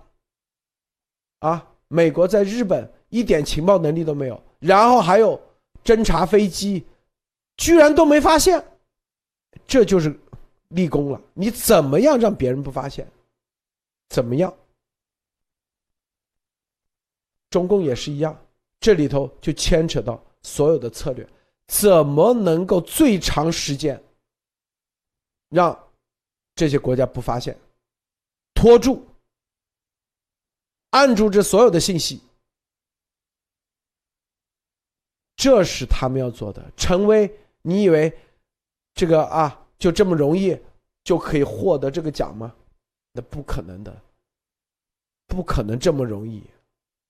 [1.41, 5.39] 啊，美国在日本一点情报能力都没有，然后还有
[5.85, 6.87] 侦察飞机，
[7.59, 8.65] 居然都没发现。
[9.69, 10.19] 这就是
[10.69, 11.21] 立功了。
[11.35, 13.07] 你怎么样让别人不发现？
[14.09, 14.53] 怎么样？
[17.51, 18.37] 中共也是一样，
[18.81, 21.29] 这里头就牵扯到所有的策略，
[21.67, 24.03] 怎么能够最长时间
[25.51, 25.79] 让
[26.55, 27.57] 这些国家不发现，
[28.55, 29.07] 拖住、
[30.91, 32.23] 按住这所有的信息，
[35.37, 36.73] 这是他们要做的。
[36.75, 38.11] 成为你以为？
[38.99, 40.61] 这个啊，就这么容易
[41.05, 42.53] 就可以获得这个奖吗？
[43.13, 43.97] 那不可能的，
[45.29, 46.43] 不可能这么容易。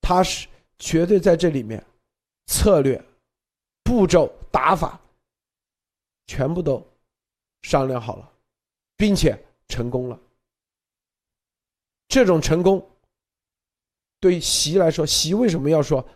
[0.02, 0.46] 他是
[0.78, 1.82] 绝对在这里面，
[2.44, 3.02] 策略、
[3.82, 5.00] 步骤、打法，
[6.26, 6.86] 全部都
[7.62, 8.30] 商量好了，
[8.94, 10.20] 并且成功了。
[12.06, 12.86] 这种成功，
[14.20, 16.06] 对习来说，习为什么要说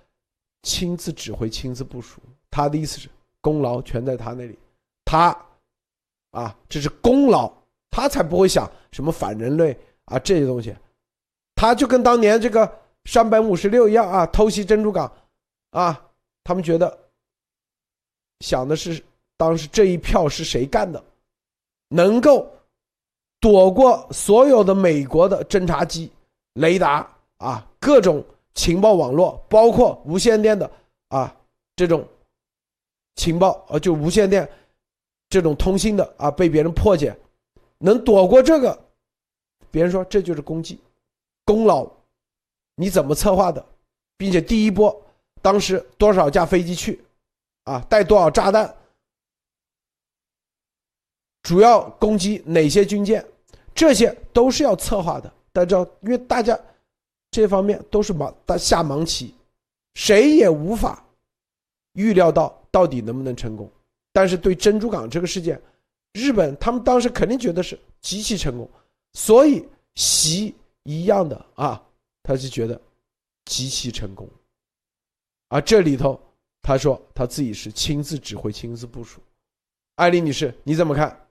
[0.64, 2.20] 亲自指挥、亲自部署？
[2.50, 3.08] 他的意思是
[3.40, 4.58] 功劳全在他那里，
[5.06, 5.34] 他。
[6.32, 7.50] 啊，这是功劳，
[7.90, 10.74] 他才不会想什么反人类啊这些东西，
[11.54, 12.70] 他就跟当年这个
[13.04, 15.10] 山本五十六一样啊，偷袭珍珠港，
[15.70, 16.04] 啊，
[16.44, 16.98] 他们觉得
[18.40, 19.02] 想的是
[19.36, 21.02] 当时这一票是谁干的，
[21.88, 22.50] 能够
[23.40, 26.10] 躲过所有的美国的侦察机、
[26.54, 30.70] 雷达啊，各种情报网络，包括无线电的
[31.08, 31.34] 啊
[31.76, 32.06] 这种
[33.16, 34.48] 情报啊，就无线电
[35.32, 37.16] 这种通信的啊，被别人破解，
[37.78, 38.78] 能躲过这个，
[39.70, 40.78] 别人说这就是功绩、
[41.46, 41.90] 功劳，
[42.74, 43.64] 你怎么策划的，
[44.18, 44.94] 并且第一波
[45.40, 47.02] 当时多少架飞机去。
[47.64, 48.76] 啊，带多少炸弹？
[51.44, 53.24] 主要攻击哪些军舰？
[53.74, 55.32] 这些都是要策划的。
[55.50, 56.58] 大家知道，因为大家
[57.30, 59.34] 这方面都是盲大下盲棋，
[59.94, 61.02] 谁也无法
[61.94, 63.70] 预料到到底能不能成功。
[64.12, 65.60] 但是对珍珠港这个事件，
[66.12, 68.70] 日本他们当时肯定觉得是极其成功，
[69.12, 71.82] 所以习一样的啊，
[72.22, 72.80] 他就觉得
[73.44, 74.28] 极其成功。
[75.48, 76.20] 而这里头。
[76.64, 79.20] 他说他自己是亲自指挥、亲自部署。
[79.96, 81.21] 艾丽女士，你怎么看？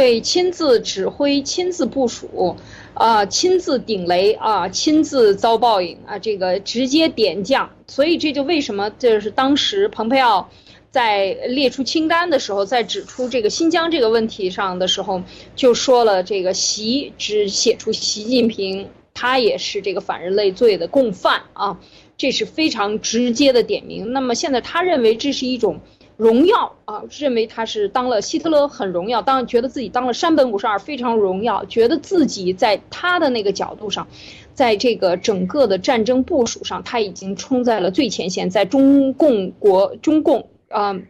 [0.00, 2.56] 对，亲自指挥、亲自部署，
[2.94, 7.68] 啊，亲自顶雷啊，亲自遭报应啊，这个直接点将。
[7.86, 10.48] 所以这就为什么就是当时蓬佩奥
[10.90, 15.22] 在列出清单的时候，在指出这个新疆这个问题上的时候，
[15.54, 18.88] 就说了这个习只写出习近平。
[19.12, 21.78] 他也是这个反人类罪的共犯啊，
[22.16, 24.14] 这是非常直接的点名。
[24.14, 25.80] 那么现在他认为这是一种
[26.20, 34.06] 荣耀啊，认为他是当了希特勒很荣耀，当觉得自己当了山本五十二非常荣耀，觉得自己在他的那个角度上，
[34.52, 41.00] 在这个整个的战争部署上，他已经冲在了最前线，在中共国中共啊。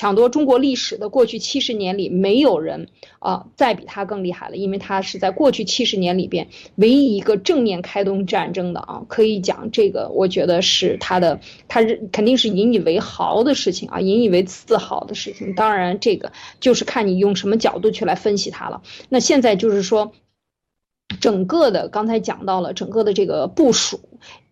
[0.00, 15.54] 抢夺中国历史的过去七十年里，没有人啊再比他更厉害了，因为他是在过去七十年里边唯一一个正面开动战争的啊，可以讲这个，我觉得是他的，他是肯定是引以为豪的事情啊，引以为自豪的事情。
[15.54, 18.80] 当然，这个就是看你用什么角度去来分析它了。
[19.10, 20.14] 那现在就是说。
[21.20, 24.00] 整个的刚才讲到了整个的这个部署，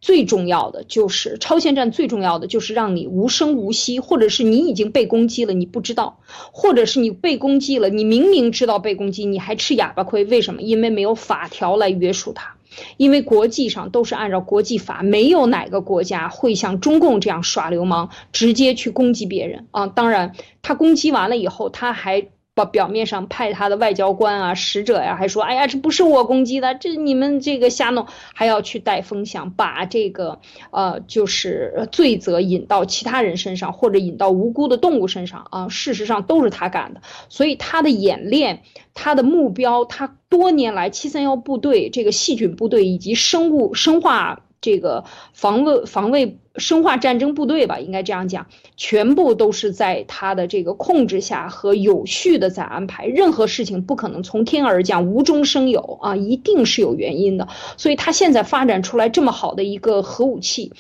[0.01, 6.21] 最重要的就是超限战，最重要的就是让你无声无息，或者是你已经被攻击了你不知道，
[6.53, 10.63] 或者是你被攻击了，你明明知道被攻击你还吃哑巴亏，为什么？
[10.63, 12.55] 因为没有法条来约束它，
[12.97, 19.87] 因为国际上都是按照国际法，没有哪个国家会像中共这样耍流氓，直接去攻击别人啊。
[19.89, 22.29] 当然，他攻击完了以后，他还。
[22.65, 30.41] 表表面上派他的外交官啊、使者呀，还说：“哎呀，这不是我攻击的，这你们这个瞎弄，还要去带风向，把这个
[30.71, 35.69] 呃，就是罪责引到其他人身上，或者引到无辜的动物身上啊。
[35.69, 38.63] 事实上都是他干的，所以他的演练、
[38.95, 57.49] 他的目标、他多年来七三幺部队这个细菌部队以及生物生化。”这个防卫防卫生化战争部队吧，应该这样讲，全部都是在他的这个控制下和有序的在安排，任何事情不可能从天而降，无中生有啊，一定是有原因的。
[57.77, 60.73] 所以他现在发展出来这么好的一个核武器，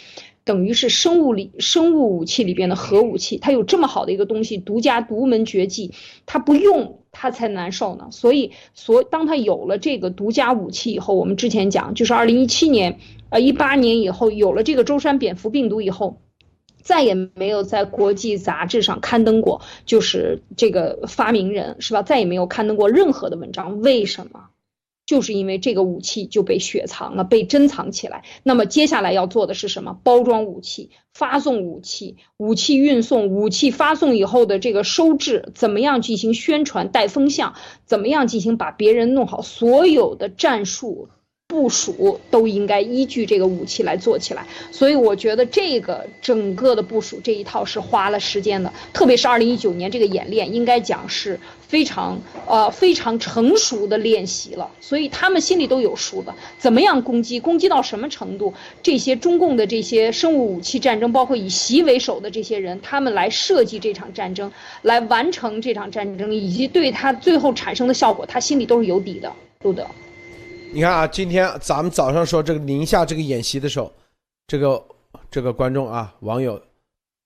[0.44, 5.92] 等于是生物里生物武器里边的核武器，它有这么好的一个东西，独家独门绝技，
[6.26, 6.98] 他不用。
[7.10, 16.20] 他才难受呢，所以，所当他有了这个独家武器以后，我们之前讲，就是二零一七年，呃，一八年以后有了这个舟山蝙蝠病毒以后，
[16.82, 22.02] 再也没有在国际杂志上刊登过，就是这个发明人是吧？
[22.02, 24.46] 再也没有刊登过任何的文章，为什么？
[25.04, 28.24] 就是因为这个武器就被雪藏了，被珍藏起来。
[28.42, 29.98] 那么接下来要做的是什么？
[30.02, 37.54] 包装武器，发送武器，武器运送，武器发送以后的这个收治，怎么样进行宣传带风向？
[37.86, 39.40] 怎么样进行把别人弄好？
[39.40, 41.08] 所有的战术。
[41.48, 69.32] 部署都应该依据这个武器来做起来，所以我觉得这个整个的部署这一套是花了时间的，特别是二零一九年这个演练，应该讲是非常呃非常成熟的练习了，所以他们心里都有数的，怎么样攻击，攻击到什么程度，这些中共的这些生物武器战争，包括以习为首的这些人，他们来设计这场战争，来完成这场战争，以及对他最后产生的效果，他心里都是有底的，
[69.62, 69.86] 路德。
[70.70, 73.90] 你看啊，今天咱们早上说这个宁夏这个演习的时候，
[74.46, 74.84] 这个
[75.30, 76.60] 这个观众啊，网友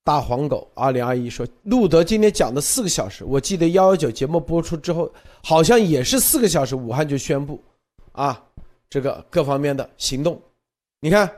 [0.04, 5.10] 大黄狗二零二一说，路德今天讲的四个小时，我记得幺幺九节目播出之后，
[5.42, 7.60] 好像也是四个小时，武汉就宣布
[8.12, 8.42] 啊，
[8.88, 10.40] 这个各方面的行动。
[11.00, 11.28] 你看，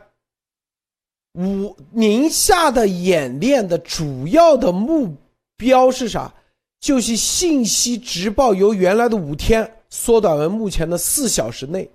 [1.34, 5.16] 武宁夏的演练的主要的目
[5.56, 6.32] 标是啥？
[6.80, 11.90] 就是信息直报由原来的五天缩短为目前的四小时内。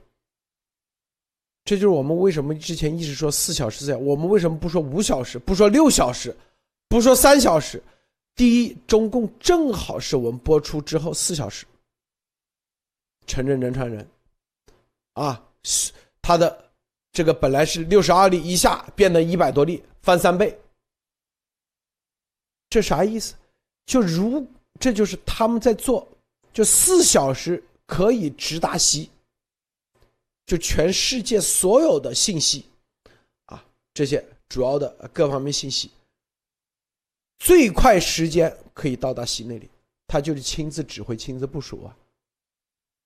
[1.65, 6.35] 这就是我们为什么之前一直说四小时在，我们为什么不说五小时，不说六小时，
[6.87, 7.81] 不说三小时？
[8.35, 11.65] 第一，中共正好是我们播出之后四小时
[13.27, 14.09] 承认人传人，
[15.13, 15.43] 啊，
[16.21, 16.71] 他的
[17.11, 20.57] 这个本来是六十二例一下变得一百多例，翻三倍，
[22.69, 23.35] 这啥意思？
[23.85, 24.47] 就如
[24.79, 26.07] 这就是他们在做，
[26.53, 29.09] 就四小时可以直达西，
[30.49, 32.65] 就全世界所有的信息，
[33.45, 35.91] 啊，这些主要的各方面信息。
[37.37, 39.69] 最快时间可以到达习那里，
[40.07, 41.95] 他就是亲自指挥、亲自部署啊，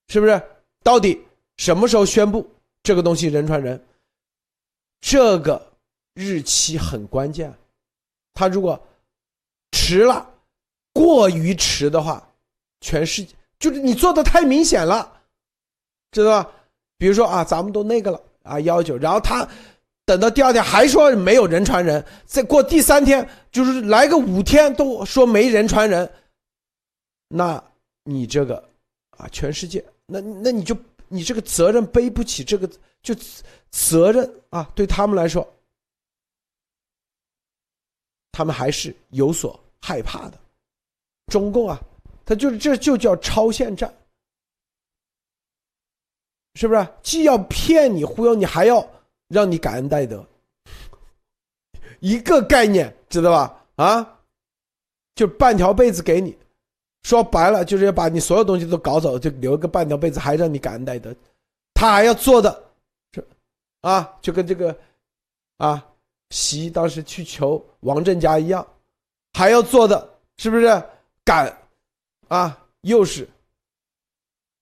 [0.07, 0.41] 是不是？
[0.83, 1.21] 到底
[1.57, 2.49] 什么时候宣布
[2.81, 3.85] 这个东西人传人？
[5.01, 5.73] 这个
[6.13, 7.53] 日期很关键，
[8.33, 8.81] 他如果
[9.73, 10.33] 迟了，
[10.93, 12.25] 过于迟的话，
[12.79, 15.21] 全世界就是你做的太明显了，
[16.09, 16.49] 知道吧？
[16.97, 19.47] 比如说啊，咱们都那个了啊，幺九，然后他。
[20.05, 26.11] 等到第二天还说没有人传人，再过第三天就是来个五天都说没人传人，
[27.29, 27.63] 那
[28.03, 28.61] 你这个
[29.11, 30.75] 啊，全世界那那你就
[31.07, 32.69] 你这个责任背不起，这个
[33.01, 33.15] 就
[33.71, 35.47] 责任啊，对他们来说，
[38.33, 40.37] 他们还是有所害怕的。
[41.27, 41.79] 中共啊，
[42.25, 43.89] 他就是这就叫超限战，
[46.55, 46.87] 是不是？
[47.01, 48.87] 既要骗你忽悠你，还要。
[49.29, 50.23] 让你感恩戴德，
[52.01, 53.65] 一个概念，知道吧？
[53.77, 54.19] 啊，
[55.15, 56.37] 就半条被子给你，
[57.01, 61.15] 说白了就是要把你所有东西都搞走，就留个半条被子，还让你感恩戴德。
[61.73, 62.63] 他还要做的，
[63.13, 63.27] 是
[63.81, 64.77] 啊，就跟这个
[65.57, 65.83] 啊，
[66.29, 68.67] 习当时去求王振家一样，
[69.31, 70.83] 还要做的是不是？
[71.25, 71.57] 感
[72.27, 73.27] 啊，又是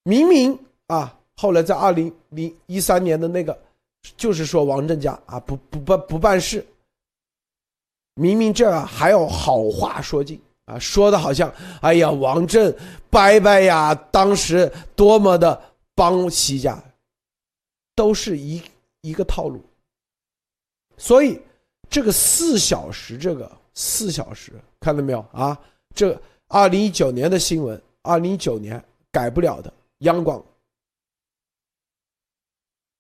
[0.04, 3.58] 明明啊，后来在二零零一三年的那个。
[4.18, 6.66] 就是说王振家啊，不不办不办事，
[8.16, 12.76] 明明这还要好话说尽啊，说的好像哎呀王振
[13.12, 15.62] 拜拜呀，当时多么的
[15.94, 16.84] 帮齐家，
[17.96, 18.60] 都是一
[19.02, 19.64] 一个套路。
[20.98, 21.40] 所以
[21.88, 25.56] 这个四小时，这个四小时看到没有啊？
[25.94, 30.44] 这二零一九年的新闻，二零一九年改不了的，央广。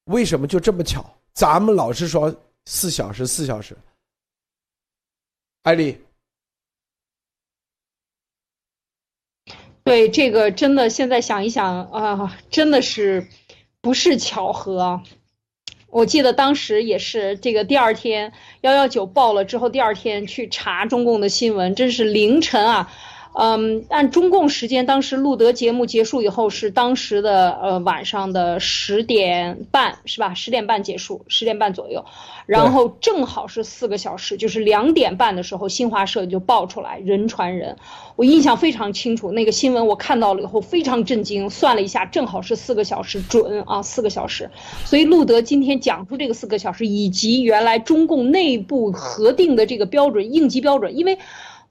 [0.05, 1.05] 为什么就这么巧？
[1.33, 2.35] 咱们老是说
[2.65, 3.77] 四小时，四小时。
[5.63, 5.97] 艾丽，
[9.83, 13.27] 对这个真的，现在想一想啊，真的是
[13.79, 15.01] 不是巧合？
[15.87, 22.91] 我记得当时也是这个第二天幺幺九报了之后，第二天去查中共的新闻，真是凌晨啊。
[23.33, 30.33] 嗯，按中共时间，当时录德节目结束以后是当时的呃晚上的十点半，是吧？
[30.33, 32.03] 十点半结束，十点半左右，
[32.45, 37.77] 然后正好是四个小时，就是两点半的时候，新华社就爆出来人传人，
[38.17, 44.51] 我印象非常清楚，那个新闻我看到了以后非常震惊，算了一下，正好是四个小时准啊，四个小时，
[44.83, 51.17] 所以路德今天讲出这个四个小时，以及原来中共内部核定的这个标准，应急标准，因为。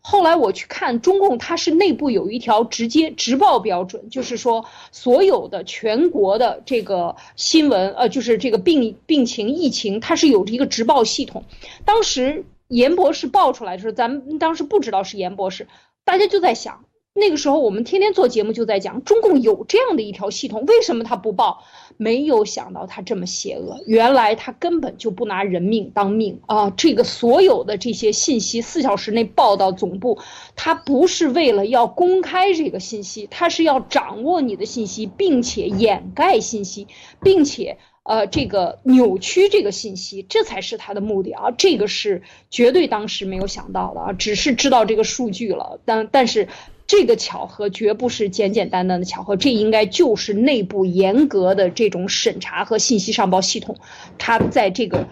[0.03, 11.45] 后来我去看中共，它是内部有一条直接直报标准，就是说所有的全国的这个新闻，呃，就是这个病病情疫情，它是有一个直报系统。
[11.85, 15.69] 当时严博士报出来的时候，咱们当时不知道是严博士，
[16.05, 16.85] 大家就在想。
[17.13, 21.65] 那个时候，我们天天做节目就在讲，中共有这样的一条系统，为什么他不报？
[22.01, 26.71] 没有想到他这么邪恶，原来他根本就不拿人命当命啊！
[26.71, 30.19] 这个所有的这些信息，四小时内报到总部，
[30.57, 36.87] 他不是为了要公开这个信息，他是要掌握你的信息，并且掩盖信息，
[37.23, 41.51] 并且呃这个扭曲这个信息，这才是他的目的啊！
[41.51, 46.49] 这个是绝对当时没有想到的啊，只是知道这个数据了，但但是。
[46.91, 53.79] 这个巧合绝不是简简单单的巧合，这应该就是内部严格的这种审查和信息上报系统，
[54.19, 55.07] 它在这个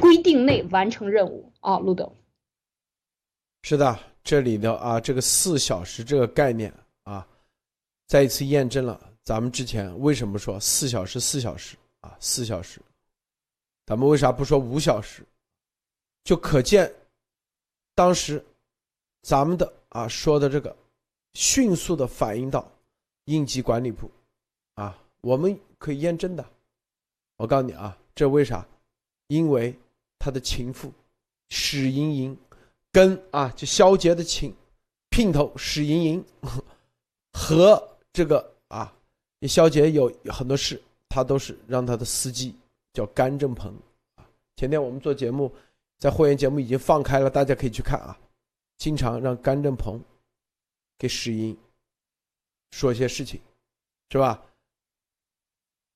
[0.00, 2.12] 规定内完成任务啊，路德。
[3.62, 6.74] 是的，这里的啊，这个四小时这个概念
[7.04, 7.24] 啊，
[8.08, 12.80] 再一次验证了咱们之前为什么说四小时四小时啊，四小时，
[13.86, 15.24] 咱们为啥不说五小时？
[16.24, 16.92] 就可见
[17.94, 18.44] 当时
[19.22, 20.74] 咱们的啊说的这个。
[21.34, 22.70] 迅速的反映到
[23.26, 24.10] 应急管理部，
[24.74, 26.44] 啊，我们可以验证的。
[27.36, 28.66] 我告诉你啊，这为啥？
[29.28, 29.74] 因为
[30.18, 30.92] 他的情妇
[31.50, 32.36] 史莹莹
[32.90, 34.52] 跟啊，就肖杰的情
[35.10, 36.24] 姘头史莹莹
[37.32, 37.80] 和
[38.12, 38.92] 这个啊，
[39.48, 42.54] 肖杰有很多事，他都是让他的司机
[42.92, 43.72] 叫甘正鹏
[44.16, 44.26] 啊。
[44.56, 45.50] 前天我们做节目，
[45.98, 48.18] 在会员节目已经放开了，大家可以去看啊。
[48.78, 50.02] 经常让甘正鹏
[51.00, 51.56] 给石英
[52.72, 53.40] 说一些事情，
[54.10, 54.44] 是吧？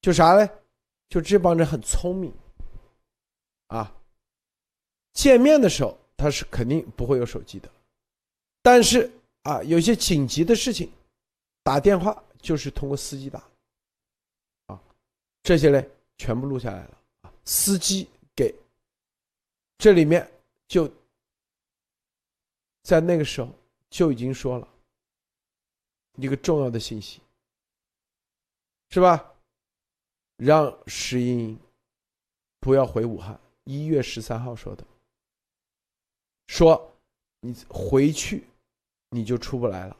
[0.01, 0.51] 就啥嘞？
[1.11, 2.33] 就这帮人很聪明
[3.67, 3.95] 啊。
[5.13, 7.71] 见面的时候他是肯定不会有手机的，
[8.63, 9.11] 但是
[9.43, 10.91] 啊，有些紧急的事情
[11.63, 13.47] 打电话就是通过司机打
[14.69, 14.83] 啊，
[15.43, 15.87] 这些嘞
[16.17, 17.33] 全部录下来了啊。
[17.45, 18.55] 司机给
[19.77, 20.27] 这里面
[20.67, 20.91] 就
[22.85, 23.53] 在那个时候
[23.91, 24.67] 就已经说了
[26.17, 27.21] 一个重要的信息，
[28.91, 29.35] 是吧？
[30.37, 31.59] 让石英
[32.61, 34.85] 不要回武汉，一月十三号说的。
[36.47, 36.93] 说
[37.41, 38.45] 你回去
[39.11, 39.97] 你就出不来了。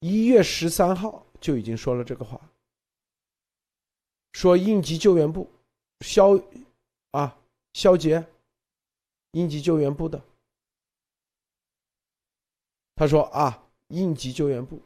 [0.00, 2.40] 一月十三号就已经说了这个话，
[4.32, 5.50] 说应急救援部
[6.00, 6.30] 肖
[7.10, 7.36] 啊
[7.72, 8.24] 肖杰，
[9.32, 10.22] 应急救援部的，
[12.94, 14.80] 他说啊应急救援部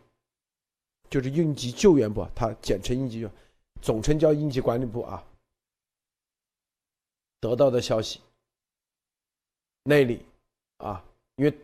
[1.10, 3.28] 就是应急救援部，它简称应急，
[3.80, 5.22] 总称叫应急管理部啊。
[7.40, 8.20] 得到的消息。
[9.82, 10.24] 那里，
[10.76, 11.58] 啊，因为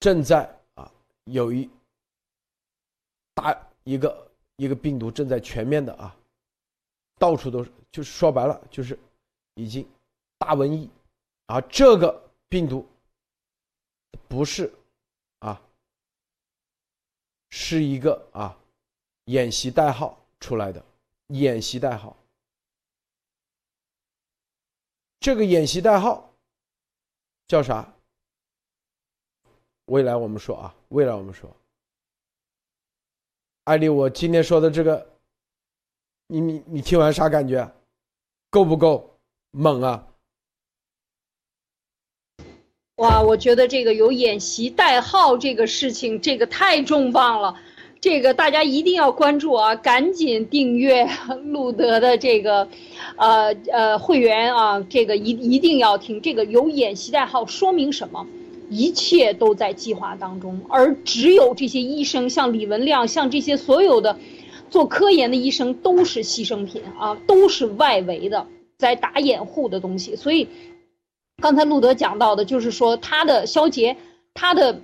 [0.00, 0.90] 正在啊
[1.24, 1.68] 有一
[3.34, 3.54] 大
[3.84, 6.16] 一个一个病毒正在全面的啊，
[7.18, 8.98] 到处都是，就是说白了就是
[9.54, 9.86] 已经
[10.38, 10.88] 大瘟疫，
[11.46, 12.86] 啊，这个病毒
[14.26, 14.72] 不是
[15.40, 15.60] 啊，
[17.56, 18.58] 是一个啊
[19.26, 20.84] 演习代号出来的
[21.28, 22.16] 演习代号，
[25.20, 26.28] 这个演习代号。
[27.46, 27.94] 叫啥？
[29.84, 31.48] 未来我们说啊，未来我们说。
[33.64, 35.14] 艾丽，我今天说的这个，
[36.26, 37.70] 你你你听完啥感觉？
[38.50, 39.16] 够不够
[39.52, 40.13] 猛啊？
[42.96, 47.56] 哇，我觉得这个有演习代号这个事情，这个太重磅了，
[48.00, 49.74] 这个大家一定要关注啊！
[49.74, 51.08] 赶紧订阅
[51.44, 52.68] 路德的这个。
[53.16, 56.20] 呃呃，会员啊，这个一一定要听。
[56.20, 58.26] 这个有演习代号，说明什么？
[58.70, 64.18] 一切都在计划当中，而只有这些医生，像李文亮，像这些所有的
[64.70, 68.46] 做科研的医生，都是牺牲品啊，都是外围的，
[68.78, 70.16] 在打掩护的东西。
[70.16, 70.48] 所以，
[71.42, 73.96] 刚才路德讲到的，就是说他的肖杰，
[74.34, 74.80] 他的。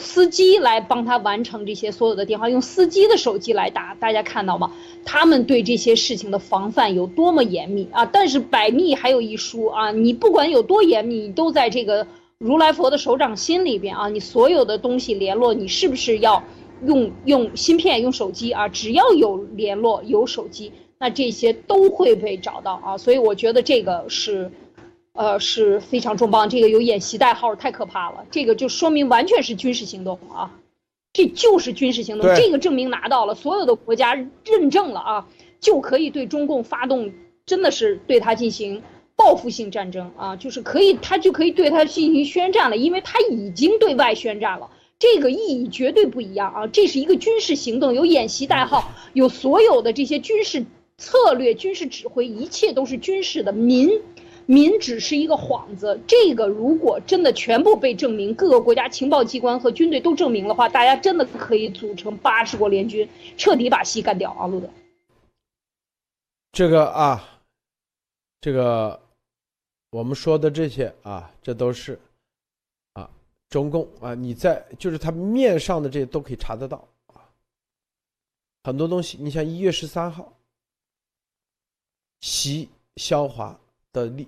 [0.00, 4.72] 司机来帮他完成这些所有的电话，用司机的手机来打，大家看到吗？
[5.04, 8.04] 他们对这些事情的防范有多么严密啊！
[8.06, 12.04] 但是百密还有一疏啊，你不管有多严密，你都在这个
[12.38, 14.08] 如来佛的手掌心里边啊。
[14.08, 16.42] 你所有的东西联络，你是不是要
[16.84, 18.66] 用用芯片、用手机啊？
[18.68, 22.98] 只要有联络、有手机，那这些都会被找到啊。
[22.98, 24.50] 所以我觉得这个是。
[25.18, 28.24] 呃，是非常重磅，这个有演习代号，太可怕了。
[28.30, 30.52] 这个就说明完全是军事行动啊，
[31.12, 32.36] 这就是军事行动。
[32.36, 35.26] 这个证明拿到了，所有的国家认证了啊，
[35.58, 37.12] 就可以对中共发动，
[37.44, 38.80] 真的是对他进行
[39.16, 44.70] 报复性战争啊，就是可以，他就可以对他进行宣战了，因为他已经对外宣战了。
[45.00, 50.64] 这个意义绝对不一样啊，这是一个军事行动，有演习代号，有所有的这些军事
[50.96, 53.90] 策略、军事指挥，一切都是军事的民。
[54.50, 64.46] 民只是一个幌子，这个如果真的全部被证明，各个国家情报机关和军队都证明的话，大家真的可以组成八十国联军，彻底把西干掉啊！
[64.46, 64.70] 路德，
[66.50, 67.42] 这个啊，
[68.40, 68.98] 这个
[69.90, 72.00] 我们说的这些啊，这都是
[72.94, 73.10] 啊，
[73.50, 77.20] 中共啊，你在就是他面上的这些都可以查得到啊，
[78.64, 80.32] 很多东西，你像一月十三号，
[82.20, 83.54] 习肖华
[83.92, 84.26] 的立。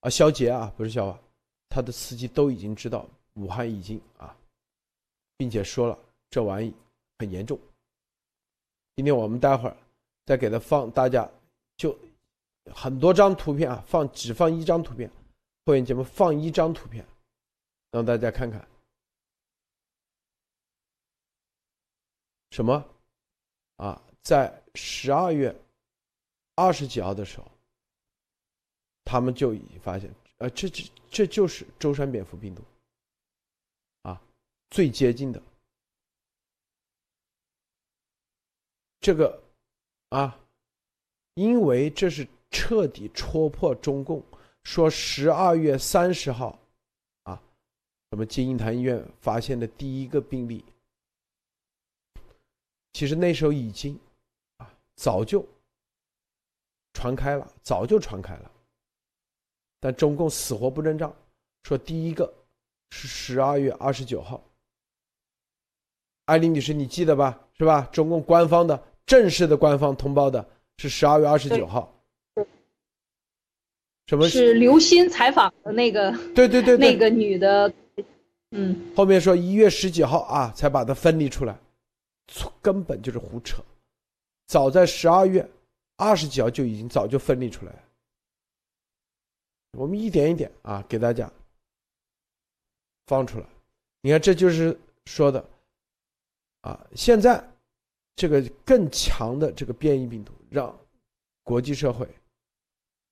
[0.00, 1.20] 啊，肖杰啊，不是肖啊，
[1.68, 4.34] 他的司机都已经知道武汉已经啊，
[5.36, 5.98] 并且说了
[6.30, 6.74] 这玩意
[7.18, 7.58] 很严重。
[8.96, 9.76] 今天我们待会儿
[10.24, 11.30] 再给他放，大家
[11.76, 11.94] 就
[12.74, 15.10] 很多张图片啊，放只放一张图片，
[15.66, 17.06] 会员节目放一张图片，
[17.90, 18.66] 让大家看看
[22.52, 22.82] 什么
[23.76, 25.54] 啊，在十二月
[26.54, 27.46] 二十几号的时候。
[29.04, 32.62] 他们就已经发现，呃，这这这就是舟山蝙蝠病毒，
[34.02, 34.20] 啊，
[34.70, 35.42] 最接近的
[39.00, 39.42] 这个，
[40.10, 40.38] 啊，
[41.34, 44.22] 因为这是彻底戳破中共
[44.62, 46.58] 说十二月三十号，
[47.24, 47.42] 啊，
[48.10, 50.64] 什么金银潭医院发现的第一个病例，
[52.92, 53.98] 其实那时候已经，
[54.58, 55.44] 啊，早就
[56.92, 58.52] 传开了，早就传开了。
[59.80, 61.12] 但中共死活不认账，
[61.64, 62.32] 说第一个
[62.90, 64.40] 是十二月二十九号。
[66.26, 67.40] 艾琳女士，你记得吧？
[67.58, 67.88] 是吧？
[67.90, 70.46] 中共官方的正式的官方通报的
[70.78, 71.92] 是十二月二十九号。
[74.06, 76.12] 什么是刘鑫采访的那个？
[76.34, 77.72] 对对对，那个女的，
[78.50, 78.92] 嗯。
[78.94, 81.56] 后面说一月十几号啊，才把它分离出来，
[82.60, 83.62] 根本就是胡扯。
[84.46, 85.48] 早在十二月
[85.96, 87.78] 二十几号就已经早就分离出来了。
[89.72, 91.30] 我们一点一点啊，给大家
[93.06, 93.46] 放出来。
[94.02, 95.44] 你看，这就是说的
[96.62, 97.42] 啊，现在
[98.16, 100.76] 这个更强的这个变异病毒，让
[101.44, 102.08] 国际社会。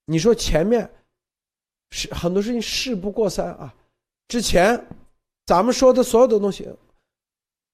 [0.05, 0.91] 你说前面
[1.91, 3.75] 是很多事情事不过三啊，
[4.27, 4.83] 之前
[5.47, 6.69] 咱们说的所有的东西，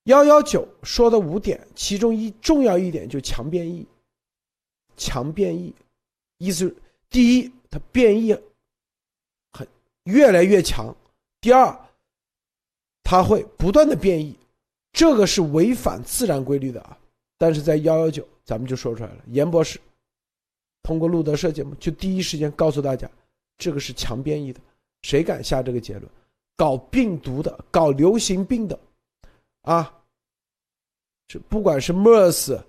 [0.05, 3.87] 幺幺九说的五点，其中一重要一点就强变异，
[4.97, 5.75] 强变异，
[6.39, 6.75] 意思
[7.09, 8.37] 第一它变异
[10.05, 10.95] 越来越强，
[11.41, 11.79] 第二
[13.03, 14.39] 它会不断的变异，
[14.93, 16.97] 这个是违反自然规律的啊，
[17.37, 19.81] 但是在幺幺九咱们就说出来了，严博士。
[20.83, 23.11] 通过路德社节目，就第一时间告诉大家，
[23.57, 24.61] 这个是强变异的。
[25.03, 26.05] 谁敢下这个结论？
[26.57, 28.79] 搞病毒的、搞流行病的，
[29.63, 29.93] 啊，
[31.27, 32.63] 这不管是 MERS，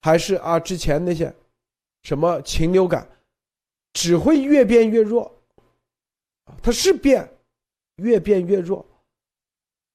[0.00, 1.34] 还是啊之前那些
[2.02, 3.08] 什么禽流感，
[3.94, 5.35] 只会越变越弱。
[6.62, 7.28] 它是变，
[7.96, 8.84] 越变越弱。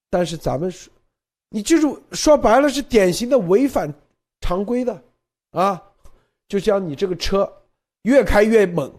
[0.10, 0.92] 但是咱们说，
[1.50, 3.94] 你就是说白了，是典型的违反
[4.42, 5.04] 常规的，
[5.52, 5.82] 啊。
[6.48, 7.50] 就像你这个车
[8.02, 8.94] 越开越猛，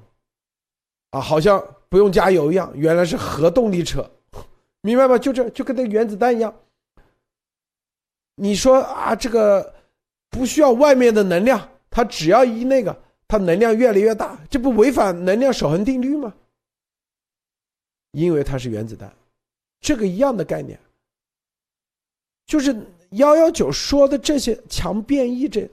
[1.11, 4.11] 啊，好像不用加油一样，原来是核动力车，
[4.81, 5.19] 明白吗？
[5.19, 6.55] 就这就跟那原子弹一样。
[8.37, 9.75] 你说啊，这个
[10.31, 16.33] 不需要外面的能量，它只要一那个，它能量越来越大，这不违反能量守恒定律吗？
[18.13, 19.13] 因为它是原子弹，
[19.81, 20.79] 这个一样的概念，
[22.47, 22.75] 就是
[23.11, 25.69] 幺幺九说的这些强变异这。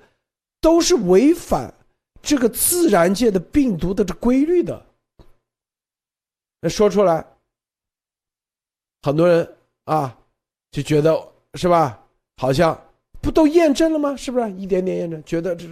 [0.61, 1.73] 都是违反
[2.21, 4.85] 这个自然界的病毒的这规律的。
[6.59, 7.25] 那说出来，
[9.01, 10.19] 很多人啊
[10.69, 11.17] 就觉得
[11.53, 12.05] 是吧？
[12.35, 12.77] 好像
[13.21, 14.13] 不都验证了吗？
[14.17, 15.23] 是不是一点点验证？
[15.23, 15.65] 觉得这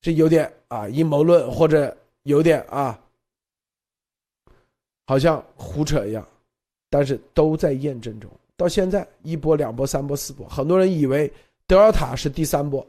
[0.00, 2.98] 这有点啊阴谋论，或者有点啊，
[5.08, 6.28] 好像胡扯一样。
[6.90, 8.30] 但是都在验证中。
[8.56, 11.30] 到现在一波、两波、三波、四波，很多人以为
[11.66, 12.84] 德尔塔是第三波。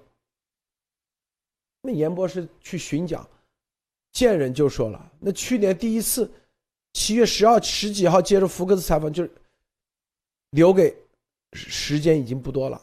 [1.82, 3.28] 那严博士去巡讲，
[4.14, 6.32] 见人就说了，那去年第一次，
[6.94, 9.32] 七月十号十几号接受福克斯采访，就是
[10.52, 10.96] 留给
[11.54, 12.82] 时间已经不多了，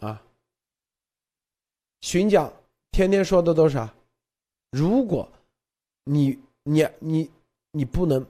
[0.00, 0.22] 啊，
[2.02, 2.52] 巡讲
[2.92, 3.92] 天天说的都是啥？
[4.70, 5.28] 如果
[6.04, 7.30] 你你你
[7.72, 8.24] 你不能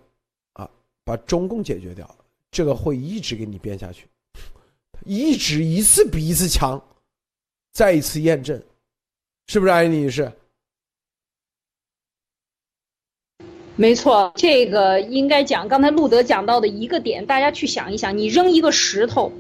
[0.53, 0.71] 啊
[1.05, 2.09] 把中共解决掉，
[2.51, 4.07] 这个会一直给你变下去，
[5.05, 6.81] 一直一次比一次强，
[7.73, 8.63] 再一次验证。
[9.49, 10.31] 是不是艾妮女士？
[13.75, 19.33] 没错，这个应该讲刚才路德讲到的一个点，大家去想一想：你扔一个石头，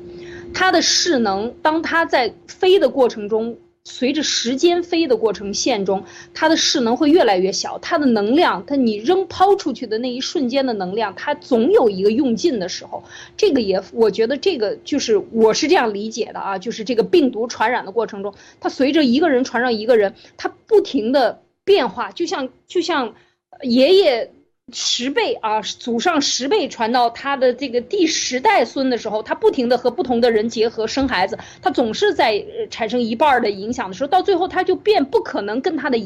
[0.52, 3.56] 它的势能，当它在飞的过程中。
[3.84, 6.04] 随着时间飞的过程线中，
[6.34, 13.02] 它的势能会越来越小，它的能量，它你扔抛出去的那一瞬间的能量，它总有一个用尽的时候。
[13.36, 23.14] 这个也，我觉得这个就是我是这样理解的啊，就是这个病毒传染的过程中，它随着一个人传上一个人，它不停的变化，就像就像
[23.62, 24.30] 爷爷。
[24.72, 35.98] 十倍啊，祖上十倍传到他的这个第十代孙的时候，他不停的和不同的人结合生孩子，他总是在产生一半的影响的时候，到最后他就变不可能跟他的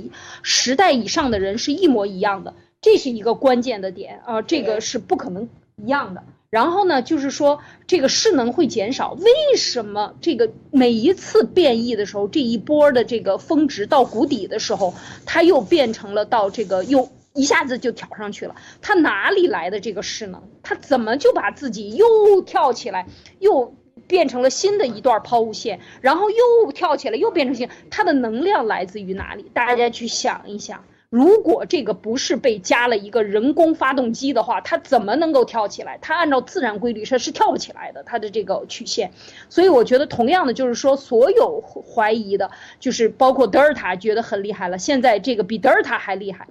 [0.43, 6.23] 十代以上的人是一模一样的，这是一个关键的点啊，这个是不可能一样的。
[6.49, 14.95] 然后呢，就是说这个势能会减少，为什么这个每一次变异的时候，这一波的这个峰值到谷底的时候，
[15.27, 17.09] 它又变成了到这个又。
[17.37, 20.43] 一下子就挑上去了，他哪里来的这个势能？
[20.63, 23.07] 他怎么就把自己又跳起来，
[23.39, 23.75] 又
[24.09, 27.69] 变成了新的一段抛物线，然后又跳起来，又变成新？
[27.91, 29.51] 他的能量来自于哪里？
[29.53, 35.99] 大家去想一想，如果这个不是被加了一个人工发动机的话，它怎么能够跳起来？
[36.01, 39.13] 它按照自然规律，它是跳不起来的，它的这个曲线。
[39.49, 46.49] 所以我觉得，同样的就是说，所有怀疑的，就是包括德尔塔觉得很厉害了，现在这个比德尔塔还厉害。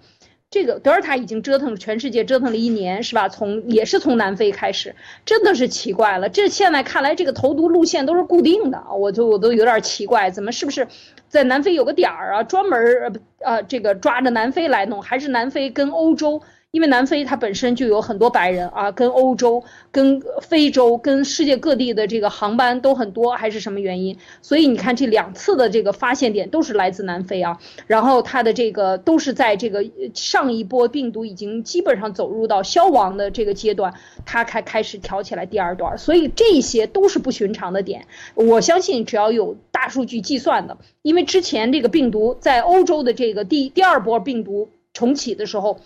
[0.52, 3.28] 这个德尔塔已经折腾了全世界，折腾了一年，是吧？
[3.28, 6.30] 从也是从南非开始，真的是奇怪了。
[6.30, 10.88] 这现在看来，这个投毒路线都是固定的，我就我都有点奇怪，怎么是不是
[11.28, 16.41] 在南非有个点儿啊，专门呃这个抓着南非来弄，还是南非跟欧洲？
[16.76, 19.63] 因为南非它本身就有很多白人啊，跟欧洲、
[19.93, 24.17] 跟非洲、跟世界各地的这个航班都很多，还是什么原因？
[24.41, 27.57] 所以你看这两次的这个发现点都是来自南非啊，
[27.88, 33.93] 然后它的这个都是在这个上一波病毒已经基本上走入到消亡的这个阶段，
[34.26, 38.05] 它开开始挑起来第二段，所以这些都是不寻常的点。
[38.34, 45.80] 我相信只要有大数据计算的，因为之前这个病毒在欧洲的这个第第二波病毒重启的时候。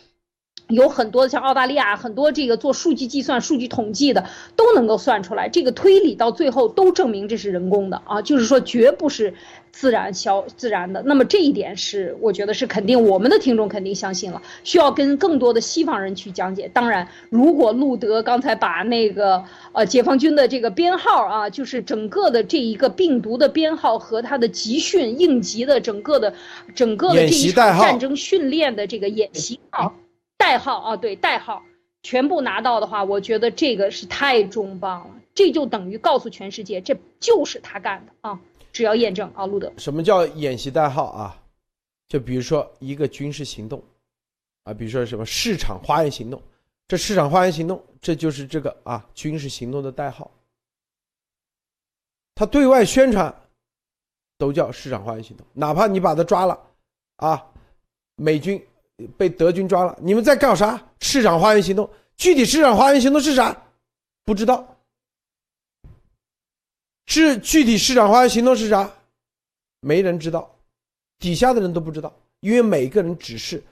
[0.69, 9.33] 有很多像澳大利亚，很多这个做数据计算、数据统计的都能够算出来，这个推理到最后都证明这是人工的啊，就是说绝不是
[9.71, 11.01] 自然消自然的。
[11.07, 16.69] 那么这一点是我觉得是肯定，我们的听众肯定相信了，需要跟更多的西方人去讲解。
[16.71, 26.35] 当然，如果路德刚才把那个呃解放军的这个编号啊，就是整个的这一个病毒的编号和它的集训应急的整个的
[26.75, 29.91] 整个的这一场战争训练的这个演习啊。
[30.39, 31.63] 代号啊，对代号，
[32.01, 38.39] 全部拿到的话，我觉得这个是太重磅了，这就等于告诉全世界，这就是他干的啊！
[38.71, 39.71] 只要验证啊，路德。
[39.77, 41.37] 什么叫演习代号啊？
[42.07, 43.83] 就比如说一个军事行动，
[44.63, 46.41] 啊，比如说什么市场花园行动，
[46.87, 50.31] 这市场花园行动，这就是这个啊军事行动的代号。
[52.33, 53.35] 他对外宣传
[54.37, 56.57] 都叫市场花园行动，哪怕你把他抓了，
[57.17, 57.45] 啊，
[58.15, 58.65] 美军。
[59.17, 60.81] 被德军抓了，你们在干啥？
[61.01, 63.55] 市场花园行动，具体市场花园行动是啥？
[64.25, 64.75] 不知道。
[67.07, 68.91] 是具体市场花园行动是啥？
[69.79, 70.55] 没人知道，
[71.17, 73.63] 底下的人都不知道，因为每个人只是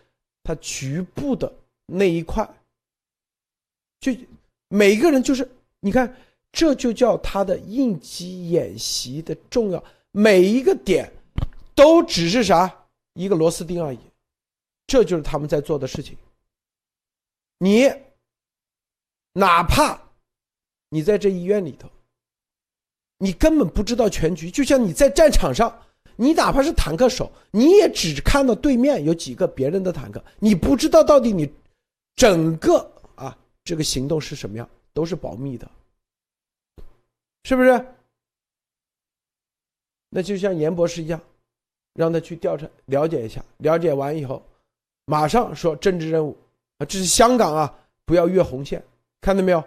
[0.43, 1.51] 他局部的
[1.85, 2.49] 那一块。
[3.99, 4.11] 就
[4.69, 5.49] 每个人就是，
[5.79, 6.15] 你看，
[6.51, 11.11] 这就叫他的应急演习的重要，每一个点
[11.75, 12.73] 都只是啥
[13.13, 13.99] 一个螺丝钉而已。
[14.87, 16.17] 这就是他们在做的事情。
[17.59, 17.91] 你
[19.33, 19.99] 哪怕
[20.89, 21.89] 你在这医院里头，
[23.17, 24.49] 你根本不知道全局。
[24.49, 25.83] 就像你在战场上，
[26.15, 31.51] 你哪怕是坦克手，你也只看到对面有几个别人的坦克，你不知道到底你
[32.15, 32.77] 整个
[33.15, 35.69] 啊这个行动是什么样，都是保密的，
[37.43, 37.85] 是不是？
[40.09, 41.21] 那就像严博士一样，
[41.93, 44.41] 让他去调查了解一下，了解完以后。
[45.09, 46.37] 马上说政治任务
[46.79, 48.83] 啊，这是香港啊，不要越红线，
[49.21, 49.63] 看到没有？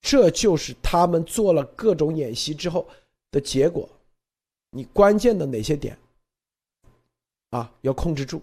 [0.00, 2.88] 这就是他们做了各种演习之后
[3.30, 3.86] 的结果。
[4.70, 5.98] 你关键的哪些点
[7.50, 8.40] 啊，要控制住？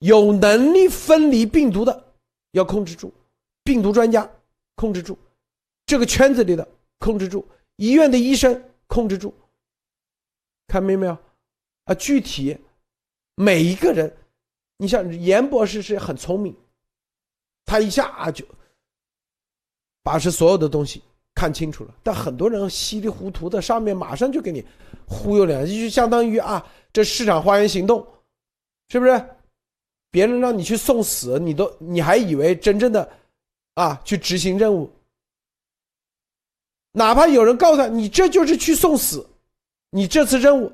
[0.00, 2.04] 有能力分离病毒的
[2.50, 3.14] 要控制住，
[3.62, 4.28] 病毒专家
[4.74, 5.16] 控制住，
[5.86, 6.66] 这个圈子里的
[6.98, 7.46] 控制住，
[7.76, 9.32] 医院的医生控制住。
[10.66, 11.16] 看明白没有？
[11.84, 12.58] 啊，具体
[13.36, 14.12] 每一个人。
[14.76, 16.54] 你像严博士是很聪明，
[17.64, 18.44] 他一下就
[20.02, 21.02] 把这所有的东西
[21.34, 21.94] 看清楚了。
[22.02, 24.64] 但很多人稀里糊涂的，上面马上就给你
[25.06, 28.06] 忽悠两句，就相当于啊，这市场花园行动，
[28.88, 29.28] 是不是？
[30.10, 33.10] 别人让你去送死，你都你还以为真正的
[33.74, 34.90] 啊去执行任务？
[36.92, 39.28] 哪怕有人告诉他你这就是去送死，
[39.90, 40.70] 你这次任务，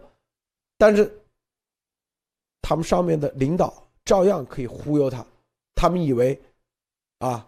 [0.76, 1.22] 但是
[2.60, 3.86] 他们上面的领导。
[4.04, 5.24] 照样可以忽悠他，
[5.74, 6.40] 他们以为，
[7.18, 7.46] 啊，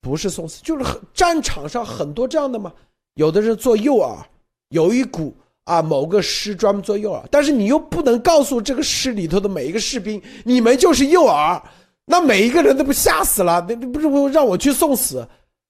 [0.00, 2.72] 不是送死，就是很战场上很多这样的嘛。
[3.14, 4.18] 有的人做诱饵，
[4.70, 5.34] 有一股
[5.64, 11.62] 啊，某个师专门做诱饵，但是你又不能告诉这个师里头的每一个士兵，你们就是诱饵，
[12.04, 13.64] 那每一个人都不吓死了？
[13.68, 15.26] 那不是让我去送死？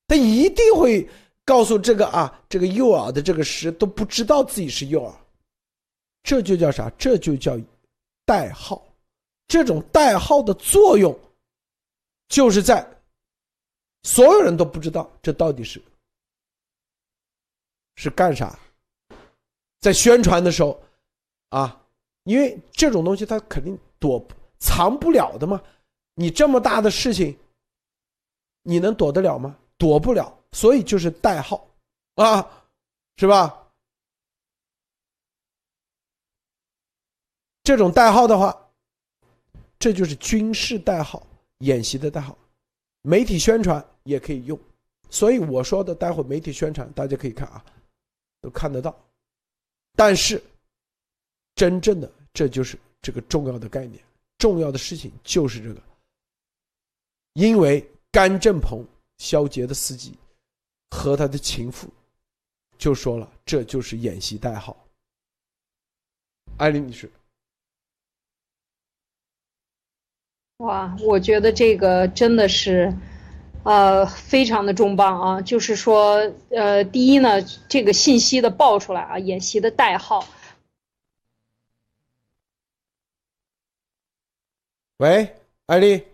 [0.07, 1.09] 他一定会
[1.45, 5.13] 告诉这个啊，这个诱饵的这个师都不知道自己是诱饵，
[6.23, 6.91] 这就叫啥？
[6.97, 7.59] 这就叫
[8.25, 8.83] 代号。
[9.53, 11.15] 这种代号的作用，
[12.29, 12.83] 就是在
[14.03, 15.79] 所有人都不知道这到底是
[17.97, 18.59] 是干啥，
[19.79, 20.83] 在宣传的时候，
[21.51, 21.85] 啊，
[22.23, 24.27] 因为这种东西它肯定躲
[24.59, 25.63] 藏不了的嘛，
[26.15, 27.39] 你这么大的事情，
[28.63, 29.55] 你能躲得了吗？
[29.77, 31.69] 躲不了，所以就是代号，
[32.15, 32.65] 啊，
[33.19, 33.69] 是吧？
[37.63, 38.59] 这种代号的话。
[39.83, 41.27] 这就是军事代号
[41.59, 42.39] 演习的代号，
[43.01, 44.57] 媒体宣传也可以用，
[45.11, 47.65] 所以我说的待会媒体宣传大家可以看啊，
[48.41, 48.97] 都看得到。
[49.97, 50.41] 但是，
[51.57, 54.01] 真正的这就是这个重要的概念，
[54.39, 55.83] 重要的事情就是这个，
[57.33, 58.87] 因为甘正鹏、
[59.19, 60.17] 肖杰的司机
[60.93, 61.89] 和他的情妇
[62.79, 64.77] 就说了，这就是演习代号。
[66.59, 67.11] 艾琳女士，
[70.63, 72.95] 哇，我觉得这个真的是，
[73.65, 75.41] 呃，非常的重磅啊！
[75.43, 80.25] 就是说，呃，第一呢，这个信息的爆出来啊，演习的代号。
[84.99, 85.35] 喂，
[85.67, 86.07] 艾丽，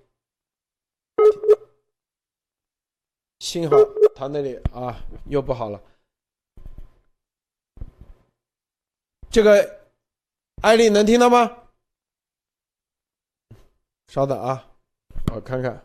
[3.41, 3.77] 信号
[4.17, 5.79] 他那里啊又不好了。
[9.29, 9.81] 这个
[10.63, 11.68] 艾丽能听到吗？
[14.09, 14.67] 稍等啊，
[15.35, 15.85] 我看看。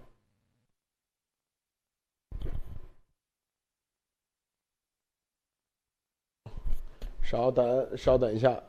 [7.22, 8.64] 稍等，稍等一下。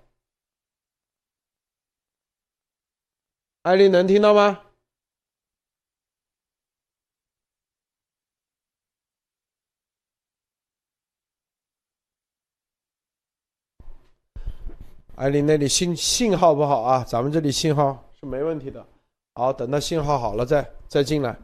[3.62, 4.60] 艾丽能听到吗？
[15.14, 18.93] 艾丽那里信信号不好啊，咱们这里信号是没问题的。
[19.34, 21.36] 好，等到信号好了再再进来。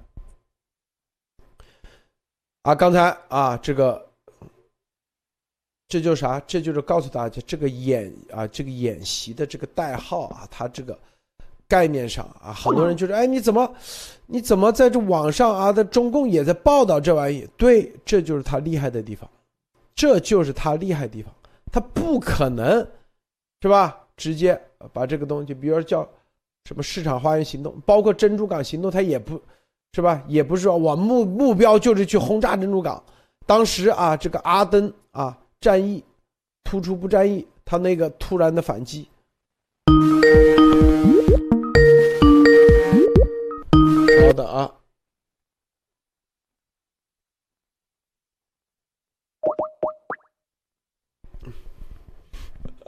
[2.62, 4.08] 啊，刚才啊，这个
[5.88, 6.40] 这就是啥？
[6.46, 10.98] 这就是告诉大家，这个演啊，这个演习的这个代号啊，它这个。
[11.70, 13.76] 概念上啊，很多人就是哎，你怎么，
[14.26, 15.70] 你怎么在这网上啊？
[15.72, 19.30] 的中共也在报道这玩意，对，这就是他厉害的地方，
[19.94, 21.32] 这就是他厉害地方，
[21.70, 22.84] 他不可能，
[23.62, 24.04] 是吧？
[24.16, 24.60] 直接
[24.92, 26.08] 把这个东西，比如说叫
[26.64, 29.40] 什么市场花园行动，包括珍珠港行动，他也不
[29.92, 30.22] 是吧？
[30.28, 33.02] 也不是说我目目标就是去轰炸珍珠港。
[33.46, 36.04] 当时啊，这个阿登啊战役
[36.62, 39.08] 突出不战役，他那个突然的反击。
[44.20, 44.72] 稍等啊，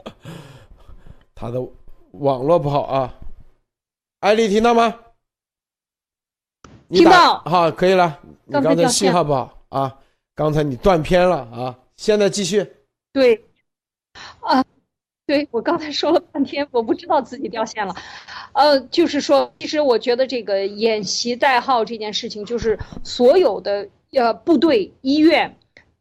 [1.35, 1.61] 他的
[2.11, 3.13] 网络不好啊，
[4.23, 4.97] 艾丽听到吗？
[6.87, 8.21] 听到，好，可以了。
[8.45, 9.97] 你刚才信号不好啊，
[10.33, 12.65] 刚才你断片了啊，现在继续。
[13.11, 13.43] 对，
[14.39, 14.63] 啊。
[15.25, 17.93] 对我刚才说了半天，我不知道自己掉线了，
[18.53, 25.57] 呃，就是说，其实我觉得这个演习代号这件事情，就是所有的呃部队、医院，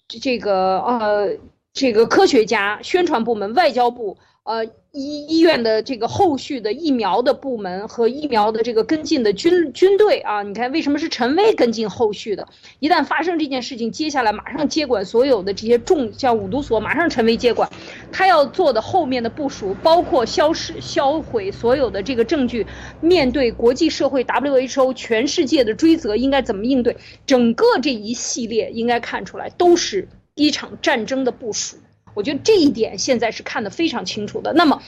[0.06, 1.36] 这个呃
[1.72, 4.16] 这个科学家、宣传部门、外交部。
[4.45, 12.49] 呃，医医院的这个后续的疫苗的部门和疫苗的这个跟进的军军队啊，你看为什么是陈薇跟进后续的？
[12.80, 17.70] 一旦发生这件事情，接下来马上接管所有的这些重像五毒所，马上陈薇接管，
[18.11, 22.66] 他要做的后面的部署，包括消失销毁所有的这个证据，
[23.01, 26.97] 面对国际社会 WHO 全世界的追责，应该怎么应对？
[27.24, 31.76] 整个这一系列应该看出来，都是一场战争的部署。
[32.14, 34.52] 我觉得这一点现在是看得非常清楚的。
[34.52, 34.82] 那么，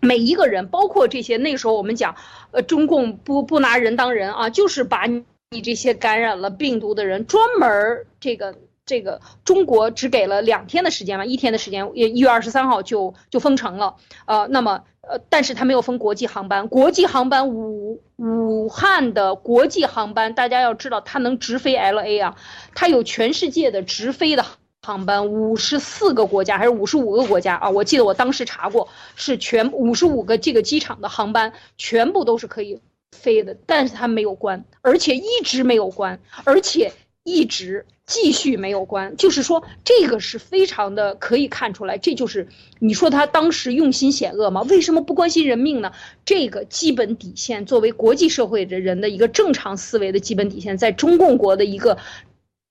[0.00, 2.16] 每一个人，包括这些那时候我们讲，
[2.50, 5.24] 呃，中共不不拿人当人啊，就是把你
[5.62, 8.54] 这些感染了病毒的人，专门这个
[8.86, 13.96] 这个中国只给了两天的时间嘛，一天的时间，一月二十三号就就封城了。
[14.26, 22.36] 呃，那么呃，但是他没有封国际航班，国际航班武武汉的国际航班，大家要知道，它能直飞 L A 啊，
[22.74, 24.44] 它有全世界的直飞的。
[24.90, 27.70] 航班五十四个国家还是五十五个国家啊？
[27.70, 32.80] 我记得我当时查过，是全五十五个这个机场的航班全部都是可以
[33.16, 39.16] 飞的，但是它没有关，而且一直没有关，而且一直继续没有关。
[39.16, 42.48] 就是说，这个是非常的可以看出来，这就是
[42.80, 44.62] 你说他当时用心险恶吗？
[44.62, 45.92] 为什么不关心人命呢？
[46.24, 51.96] 这个基本底线，作为国际社会的人的一个正常思维的基本底线，在中共国的一个。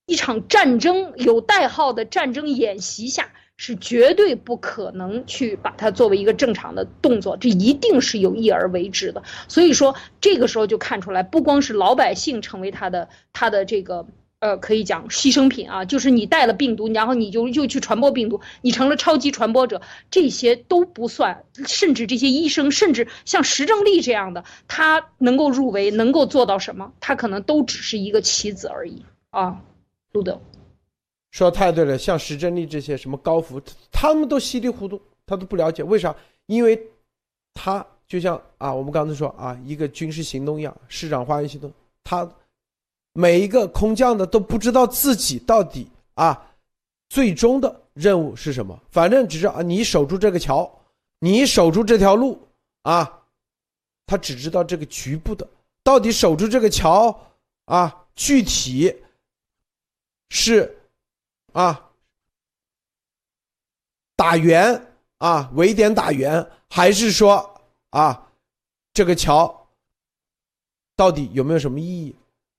[0.09, 9.21] 一场战争有代号的战争演习下，是绝对不可能去把它作为一个正常的动作，这一定是有意而为之的。
[9.47, 14.07] 所以说，这个时候就看出来，不光是老百姓成为他的他的这个
[14.39, 21.43] 呃，可以讲牺牲品啊，就是你带了病毒，然后你就又去传播病毒，你成了超级传播者，这些都不算。
[21.67, 26.93] 甚至这些医生，甚至像石正丽这样的，他能够入围，能够做到什么？
[26.99, 29.61] 他可能都只是一个棋子而已啊。
[30.11, 30.39] 路德
[31.31, 36.15] 说太对了，像石正丽这些什么高福，他们都稀里糊涂，他都不了解为啥？
[36.47, 36.81] 因为，
[37.53, 41.71] 他就像啊，我们刚才说啊，一个军事行动一样，市长花园行动，
[42.03, 42.27] 他
[43.13, 46.55] 每一个空降的都不知道自己到底啊，
[47.09, 48.79] 最终的任务是什么？
[48.89, 50.69] 反正只是啊，你守住这个桥，
[51.19, 52.39] 你守住这条路
[52.81, 53.21] 啊，
[54.07, 55.47] 他只知道这个局部的，
[55.83, 57.15] 到底守住这个桥。
[57.65, 58.91] 啊，具体
[60.29, 60.77] 是
[61.53, 61.91] 啊
[64.15, 68.31] 打圆啊，围点打圆，还是说啊
[68.93, 69.69] 这个桥
[70.95, 72.15] 到底有没有什么意义？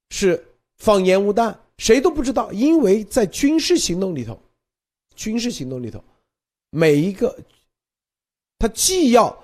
[0.09, 0.43] 是
[0.77, 1.59] 放烟雾弹？
[1.77, 4.39] 谁都不知道，因为在军事行动里头，
[5.15, 6.03] 军事行动里头，
[6.69, 7.37] 每一个
[8.59, 9.43] 他既要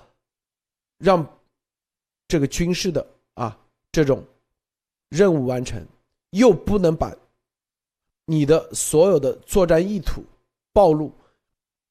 [0.97, 1.25] 让
[2.27, 3.57] 这个军事的啊
[3.91, 4.23] 这种。
[5.09, 5.87] 任务完成，
[6.31, 7.15] 又不能把
[8.29, 10.21] 你的所有的作战意图
[10.73, 11.11] 暴露，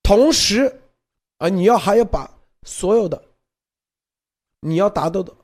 [0.03, 0.81] 同时
[1.39, 2.31] 啊，你要还要把
[2.63, 3.25] 所有的
[4.61, 5.35] 你要达到的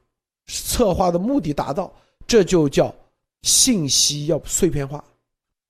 [0.46, 1.90] 策划的目的达到，
[2.26, 2.94] 这就叫
[3.40, 5.02] 信息要碎片化，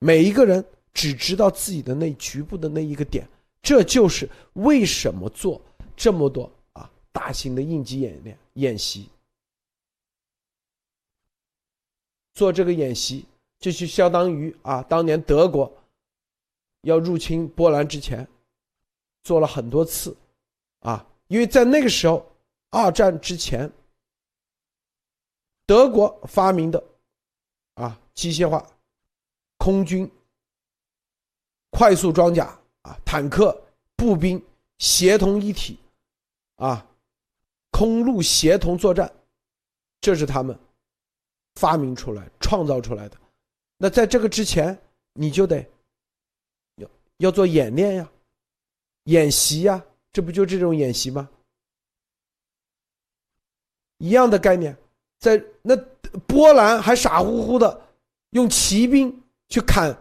[0.00, 3.24] 每一个人只知道自己的那局部的那一个点，
[3.62, 5.62] 这就是为什么做
[5.96, 9.08] 这么多啊大型的应急演练演习。
[12.34, 13.24] 做这个演习，
[13.62, 15.72] 这就相当于啊，当年德国
[16.80, 18.26] 要入侵波兰之前，
[19.22, 20.16] 做了很多次，
[20.80, 22.26] 啊，因为在那个时候，
[22.70, 23.70] 二战之前，
[25.64, 26.82] 德国发明的
[27.74, 28.66] 啊机械化
[29.58, 30.10] 空军
[31.70, 33.56] 快速装甲啊坦克
[33.94, 34.44] 步兵
[34.78, 35.78] 协同一体
[36.56, 36.84] 啊
[37.70, 39.08] 空陆协同作战，
[40.00, 40.58] 这是他们。
[41.56, 43.16] 发明出来、创造出来的，
[43.82, 44.80] 那在这个之前，
[45.12, 45.58] 你就得
[46.76, 48.08] 要要做演练呀、
[49.06, 51.28] 演习呀，这不就这种演习吗？
[53.98, 54.76] 一样的概念，
[55.18, 55.74] 在那
[56.28, 57.88] 波兰还傻乎乎的
[58.30, 59.92] 用骑兵去砍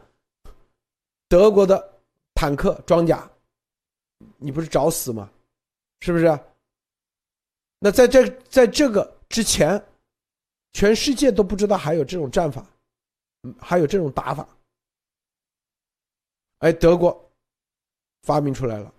[1.27, 1.99] 德国的
[2.35, 3.27] 坦克装甲，
[4.37, 5.27] 你不是找死吗？
[6.01, 6.39] 是不是？
[7.79, 9.83] 那在这在这个之前。
[10.73, 12.65] 全世界都不知道还有这种战法，
[13.59, 14.47] 还有这种打法。
[16.59, 17.31] 哎，德国
[18.23, 18.93] 发明出来了，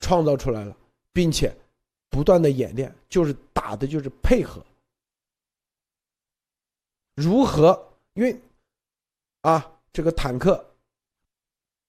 [0.00, 0.76] 创造出来了，
[1.12, 1.54] 并且
[2.10, 4.64] 不断的演练，就是打的就是配合，
[7.14, 7.80] 如何？
[8.14, 8.40] 因为
[9.42, 10.64] 啊，这个坦克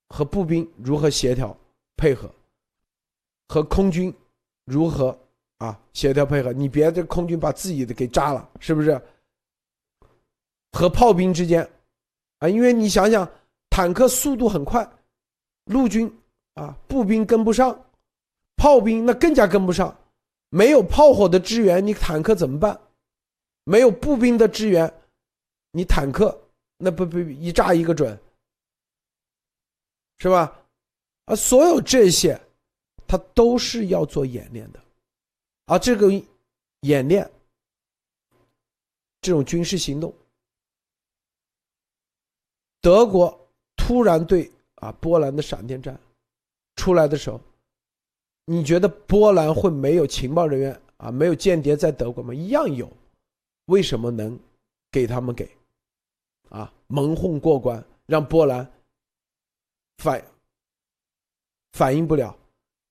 [0.10, 1.56] 和步兵如何协调
[1.96, 2.30] 配合，
[3.48, 4.14] 和空军
[4.66, 5.18] 如何
[5.58, 6.54] 啊协调配合？
[6.54, 9.02] 你别这空军把自己的给炸了，是不是？
[10.72, 11.68] 和炮兵之间，
[12.50, 13.30] 因为你想想，
[13.70, 14.90] 坦克速度很快，
[15.66, 16.12] 陆军
[16.54, 17.86] 啊，步兵跟不上，
[18.56, 19.98] 炮兵那更加跟不上，
[20.50, 22.80] 没有炮火的支援，你坦克怎么办？
[23.64, 24.94] 没有步兵的支援，
[25.72, 26.40] 你坦克
[26.78, 28.18] 那不不一炸一个准，
[30.20, 30.62] 是吧？
[31.26, 32.40] 啊，所有这些，
[33.08, 34.80] 它都是要做演练的，
[35.66, 36.10] 而这个
[36.82, 37.30] 演练，
[39.22, 40.14] 这种军事行动。
[42.86, 43.36] 德国
[43.76, 46.00] 突然对啊波兰的闪电战
[46.76, 47.42] 出来的时候，
[48.46, 52.32] 你觉得波兰会没有情报人员啊，没有间谍在德国吗？
[52.32, 52.88] 一样有，
[53.66, 54.40] 为什么能
[54.92, 55.50] 给他们给
[56.50, 58.72] 啊蒙混过关，让波兰
[59.98, 60.24] 反
[61.72, 62.38] 反应不了？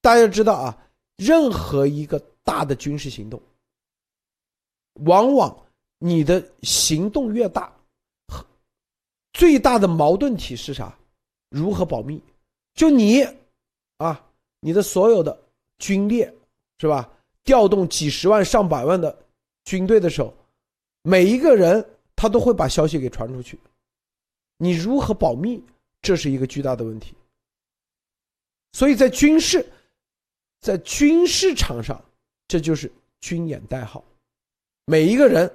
[0.00, 0.88] 大家知道啊，
[1.18, 3.40] 任何一个大的军事行动，
[5.04, 5.56] 往往
[5.98, 7.72] 你的行动越大。
[9.34, 10.96] 最大的矛盾体是啥？
[11.50, 12.20] 如何保密？
[12.74, 13.22] 就你，
[13.98, 14.24] 啊，
[14.60, 15.38] 你的所有的
[15.78, 16.32] 军列
[16.78, 17.10] 是吧？
[17.42, 19.16] 调动几十万、上百万的
[19.64, 20.32] 军队的时候，
[21.02, 21.84] 每一个人
[22.16, 23.58] 他都会把消息给传出去。
[24.56, 25.62] 你如何保密？
[26.00, 27.14] 这是一个巨大的问题。
[28.72, 29.66] 所以在军事，
[30.60, 32.02] 在军事场上，
[32.48, 34.02] 这就是军演代号。
[34.86, 35.52] 每一个人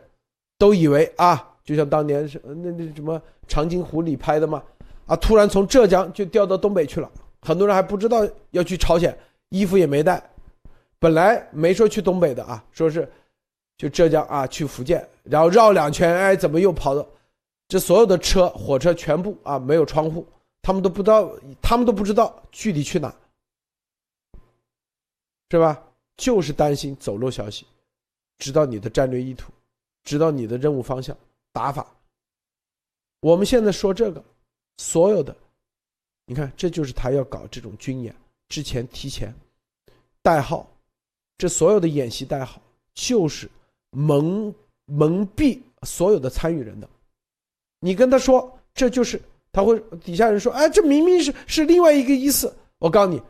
[0.58, 1.46] 都以为啊。
[1.70, 4.64] 就像当年是那那什么长津湖里拍的嘛，
[5.06, 7.12] 啊，突然从浙江就调到东北去了，
[7.42, 9.16] 很多人还不知道要去朝鲜，
[9.50, 10.20] 衣服也没带，
[10.98, 13.08] 本来没说去东北的啊，说是
[13.78, 17.06] 就浙江啊去福建，然后绕两圈，哎，怎么又跑到
[17.68, 20.26] 这所有的车火车全部啊没有窗户，
[20.64, 23.14] 他们都不知道，他们都不知道具体去哪，
[25.52, 25.80] 是吧？
[26.18, 27.68] 就是担心走漏消息，
[28.40, 29.52] 知道你的战略意图，
[30.04, 31.16] 知道你的任务方向。
[31.52, 31.86] 打法，
[33.22, 34.24] 我们现在说这个，
[34.78, 35.36] 所有的，
[36.26, 38.16] 你看，这就是他要搞这种军演
[38.48, 39.34] 之前提前
[40.22, 40.70] 代号，
[41.38, 42.62] 这所有的演习代号
[42.94, 43.50] 就是
[43.90, 44.54] 蒙
[44.86, 46.88] 蒙蔽所有的参与人的。
[47.80, 49.20] 你跟他说，这就是
[49.52, 52.56] 他会底下人说，哎，这明明是是另外一个意思。
[52.78, 53.22] 我告诉你，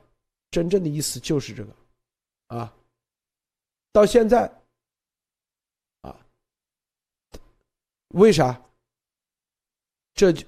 [0.51, 1.75] 真正的意思就是这个，
[2.47, 2.73] 啊，
[3.91, 4.51] 到现在。
[8.09, 8.61] 为啥？
[10.15, 10.45] 这就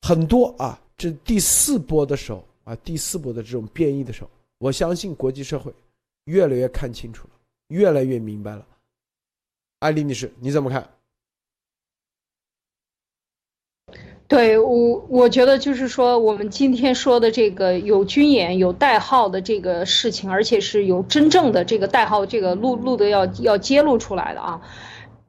[0.00, 5.70] 很多啊，这第四波的时候啊，第四波的这种变异的时候，我相信国际社会
[6.24, 7.34] 越来越看清楚了，
[7.68, 8.66] 越来越明白了。
[9.80, 10.88] 艾丽女士，你怎么看？
[14.28, 24.62] 对我，我觉得就是说，我们今天说的这个有军演、有代号的这个事情，而且是有真正的这个代号，这个录录的要要揭露出来的啊。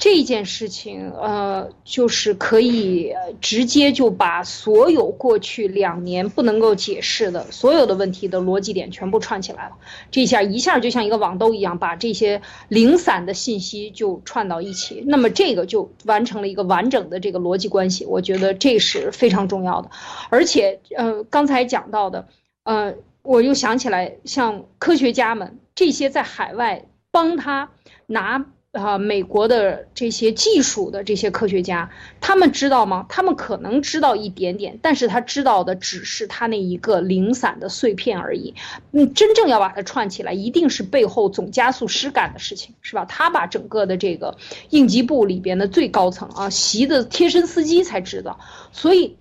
[0.01, 9.75] 这件事情，呃，就是可以直接就把所有过去两年不能够解释的所有的问题的逻辑点全部串起来了。
[10.09, 18.03] 这下一下就像一个网兜一样，把这些零散的信息就串到一起，那么这个就完成了一个完整的这个逻辑关系。
[18.05, 19.91] 我觉得这是非常重要的。
[20.31, 22.27] 而且，呃，刚才讲到的，
[22.63, 27.69] 呃，我又想起来，像科学家们这些在海外帮他
[28.07, 28.47] 拿。
[28.71, 31.91] 啊，美国的这些技术的这些科学家，
[32.21, 33.05] 他们知道吗？
[33.09, 38.55] 他们可能知道一点点，但是他知道的只是他那一个零散的碎片而已。
[38.93, 43.03] 嗯，真正要把它串起来，一定是背后总加速师干的事情，是吧？
[43.03, 44.37] 他把整个的这个
[44.69, 48.39] 应急部里边的最高层啊，习的贴身司机才知道，
[48.71, 49.17] 所以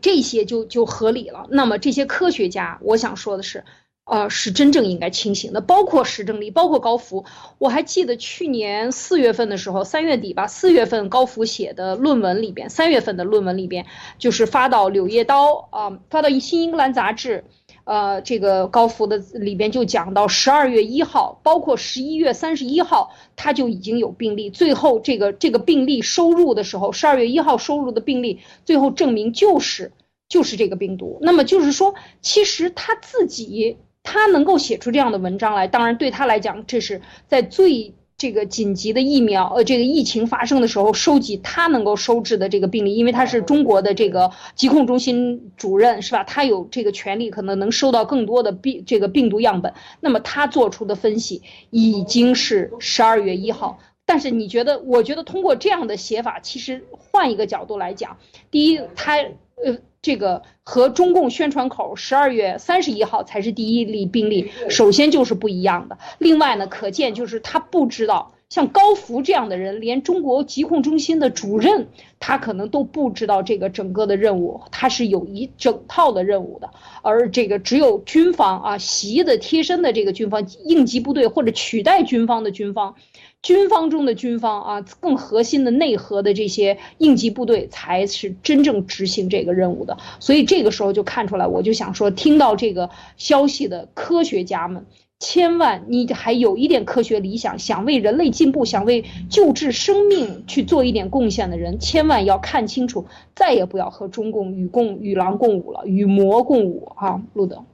[0.00, 1.46] 这些就就合理了。
[1.50, 3.64] 那么这些科学家，我想说的是。
[4.06, 7.24] 呃，是真正应该清醒的，包括石正丽，包括高福。
[7.58, 13.84] 我还记得去年四月份的时候，三月底吧，四月份高福写的论文里边，三月份的论文里边，
[14.16, 17.42] 就是发到《柳叶刀》啊，发到《新英格兰杂志》，
[17.82, 29.90] 呃，这个高福的里边就讲到十二月一号，包括十一月三十一号，他就已经有病例，最后这个这个病例收入的时候，十二月一号收入的病例，最后证明就是
[30.28, 31.18] 就是这个病毒。
[31.22, 33.78] 那么就是说，其实他自己。
[34.06, 46.24] 他能够写出这样的文章来，当然对他来讲，这是在最这个紧急的疫苗呃这个疫情发生的时候收集他能够收治的这个病例，因为他是中国的这个疾控中心主任是吧？
[46.24, 49.74] 他有这个权利，可能能收到更多的病这个病毒样本。
[50.00, 54.78] 那么他做出的分析已经是十二月一号，但是你觉得？
[54.78, 58.16] 我觉得通过这样的写法，其实换一个角度来讲，
[58.50, 59.16] 第一，他
[59.62, 59.76] 呃。
[60.06, 65.98] 这个和中共宣传口十二月三十一号才是第一例病例，首先就是不一样的。
[66.18, 71.88] 另外呢，可见就是他不知道，像高福这样的人，连中国疾控中心的主任，
[72.20, 76.70] 他可能都不知道这个整个的任务，他是有一整套的任务的。
[77.02, 82.94] 而这个只有军方啊，习的贴身的这个军方应急部队或者取代军方的军方。
[83.42, 89.96] 军方中的军方啊，更核心的内核的这些应急部队才是真正执行这个任务的。
[90.18, 94.84] 所以这个时候就看出来，我就想说，听到这个消息的科学家们，
[95.20, 103.06] 千万你还有一点科学理想，想为人类进步，想为救治生命去做一点贡献的人，千万要看清楚，
[103.36, 107.22] 再也不要和中共与共与狼共舞了，与魔共舞啊！
[107.34, 107.64] 路德，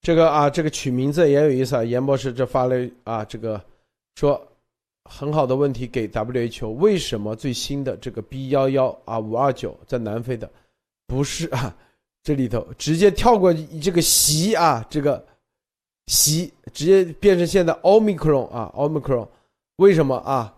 [0.00, 1.84] 这个啊，这个取名字也有意思啊。
[1.84, 3.60] 严博士这发了啊，这个
[4.14, 4.40] 说。
[5.04, 10.50] 很好的问题给 WHO，为什么最新的这个 B 幺幺啊五二九在南非的
[11.06, 11.74] 不是啊？
[12.22, 15.26] 这里头直接跳过这个习啊，这个
[16.06, 19.26] 习直接变成现在 Omicron 啊 Omicron，
[19.76, 20.54] 为什么啊？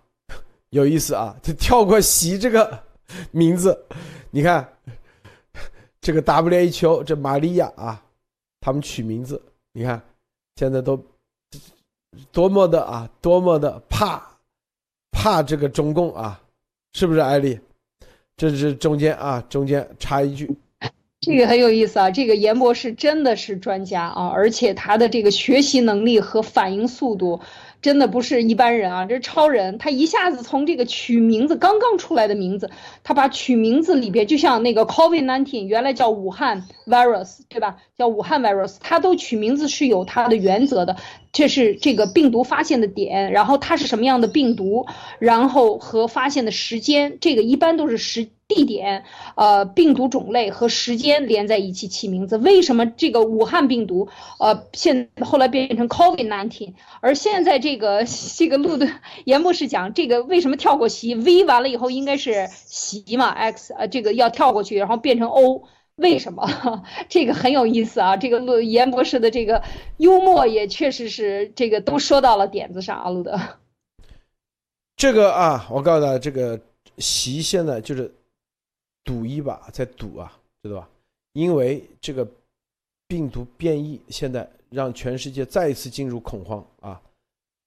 [0.68, 2.78] 有意思啊，就跳过习这个
[3.30, 3.86] 名字，
[4.30, 4.76] 你看
[6.00, 8.04] 这个 WHO 这玛利亚啊，
[8.60, 9.40] 他们取名字，
[9.72, 10.02] 你看
[10.56, 11.02] 现在都
[12.30, 14.33] 多么的啊，多么的怕。
[15.24, 16.38] 怕这个中共啊，
[16.92, 17.58] 是不是艾丽？
[18.36, 20.54] 这是中间啊，中间插一句，
[21.22, 22.10] 这个很有意思啊。
[22.10, 27.40] 这个严博士真的是专家啊，而且他的这个学习能力和反应速度。
[27.84, 29.76] 真的不是一般人啊，这是超人。
[29.76, 32.70] 他一下子从这个取名字刚刚出来的名字，
[33.02, 37.76] 他把取名字里边就像那个 COVID-19 原来叫武汉 virus 对吧？
[37.98, 40.96] 叫武汉 virus，他都取名字是有他的原则的。
[41.30, 44.86] 这是这个病毒发现的点，然后它是什么样的病毒，
[45.18, 48.30] 然后和发现的时间，这个一般都是时。
[48.46, 49.04] 地点、
[49.36, 52.36] 呃，病毒种类和时间连在一起起名字。
[52.36, 54.08] 为什么这个武汉病毒，
[54.38, 58.04] 呃，现后来变成 COVID-19，而现在这个
[58.36, 58.86] 这个路的
[59.24, 65.62] 严博士讲，这个为什么跳过习 V 完了以后应该是习嘛 X，呃，这个要跳过去，然后变成 O，
[65.96, 66.46] 为什么？
[67.08, 68.18] 这个很有意思啊。
[68.18, 69.62] 这个路严博士的这个
[69.96, 73.40] 幽默也确实是这个都说到了点子上啊，路德。
[74.96, 76.60] 这个啊，我告诉大家，这个
[76.98, 78.14] 习现在就是。
[79.04, 80.90] 赌一把，再赌啊，知道吧？
[81.34, 82.26] 因为这个
[83.06, 87.00] 病毒变异，现在让全世界再一次进入恐慌啊！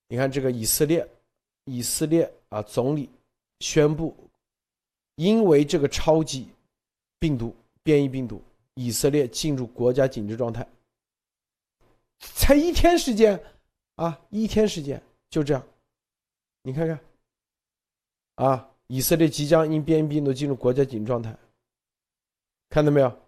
[0.07, 1.07] 你看这个以色列，
[1.65, 3.09] 以色列啊，总理
[3.59, 4.15] 宣布，
[5.15, 6.47] 因为这个超级
[7.19, 8.41] 病毒变异病毒，
[8.73, 10.67] 以色列进入国家紧急状态，
[12.19, 13.39] 才一天时间
[13.95, 15.63] 啊，一天时间就这样，
[16.61, 16.99] 你看看
[18.35, 21.37] 啊，以色列即将因变异病毒进入国家紧急状态，
[22.69, 23.19] 看到没有？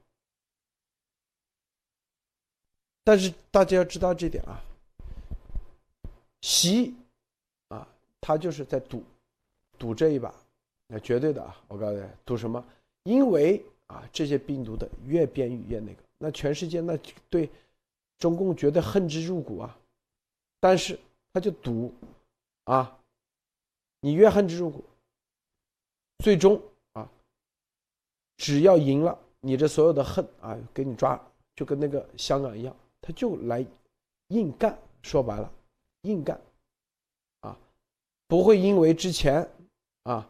[3.03, 4.61] 但是大家要知道这点啊，
[6.41, 6.93] 习
[7.69, 7.87] 啊，
[8.21, 9.03] 他就是在赌，
[9.79, 10.33] 赌这一把，
[10.87, 11.59] 那绝对的啊！
[11.67, 12.63] 我告诉你，赌什么？
[13.03, 16.97] 因为啊，这些病毒的越变越那个，那全世界那
[17.29, 17.49] 对
[18.19, 19.75] 中共绝对恨之入骨啊！
[20.59, 20.99] 但是
[21.33, 21.91] 他就赌
[22.65, 22.99] 啊，
[24.01, 24.83] 你越恨之入骨，
[26.19, 26.61] 最终
[26.93, 27.09] 啊，
[28.37, 31.19] 只要赢了，你这所有的恨啊，给你抓，
[31.55, 32.75] 就跟那个香港一样。
[33.01, 33.65] 他就来
[34.27, 35.51] 硬干，说白了，
[36.01, 36.39] 硬干，
[37.39, 37.57] 啊，
[38.27, 39.49] 不会因为之前
[40.03, 40.27] 啊，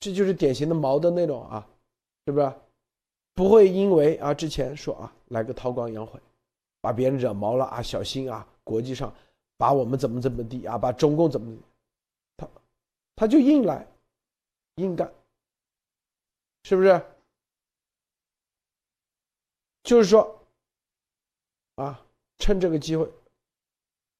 [0.00, 1.66] 这就是典型的毛的那种啊，
[2.26, 2.52] 是不是？
[3.34, 6.18] 不会因为啊之前说啊来个韬光养晦，
[6.80, 9.14] 把别人惹毛了啊，小心啊，国际上
[9.56, 11.56] 把我们怎么怎么地啊，把中共怎么，
[13.16, 13.84] 他就硬来，
[14.76, 15.12] 硬干，
[16.62, 17.02] 是不是？
[19.82, 20.34] 就是说。
[21.76, 22.02] 啊，
[22.38, 23.06] 趁这个机会，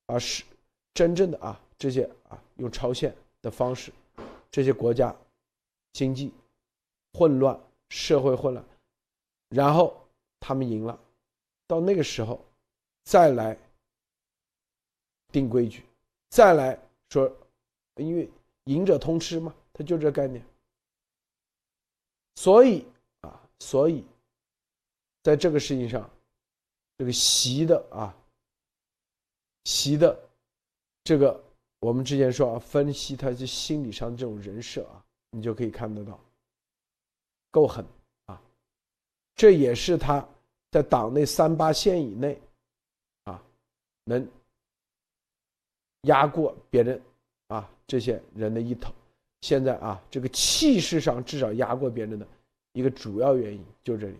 [0.09, 0.45] 啊是
[0.93, 3.91] 真正的啊这些啊用超限的方式，
[4.51, 5.17] 这些国家
[5.95, 6.35] 经济
[7.15, 7.59] 混乱，
[7.89, 8.63] 社会混乱，
[9.49, 10.07] 然后
[10.39, 11.01] 他们赢了，
[11.67, 12.45] 到那个时候
[13.05, 13.59] 再来
[15.33, 15.83] 定规矩，
[16.29, 16.79] 再来
[17.09, 17.35] 说，
[17.95, 18.31] 因为
[18.67, 20.47] 赢者通吃嘛，他就这概念，
[22.37, 22.87] 所以
[23.23, 24.05] 啊，所以
[25.25, 26.09] 在这个事情上。
[26.99, 28.17] 这个习的啊，
[29.65, 30.19] 习的
[31.05, 31.45] 这个，
[31.79, 36.19] 我们之前说啊，分析他这心理上这种人设啊，你就可以看得到，
[37.51, 37.85] 够狠
[38.25, 38.43] 啊！
[39.35, 40.27] 这也是他
[40.71, 42.41] 在党内三八线以内
[43.25, 43.45] 啊，
[44.05, 44.27] 能
[46.05, 46.99] 压过别人
[47.49, 48.93] 啊这些人的一头。
[49.43, 52.27] 现在啊，这个气势上至少压过别人的
[52.73, 54.19] 一个主要原因就这里。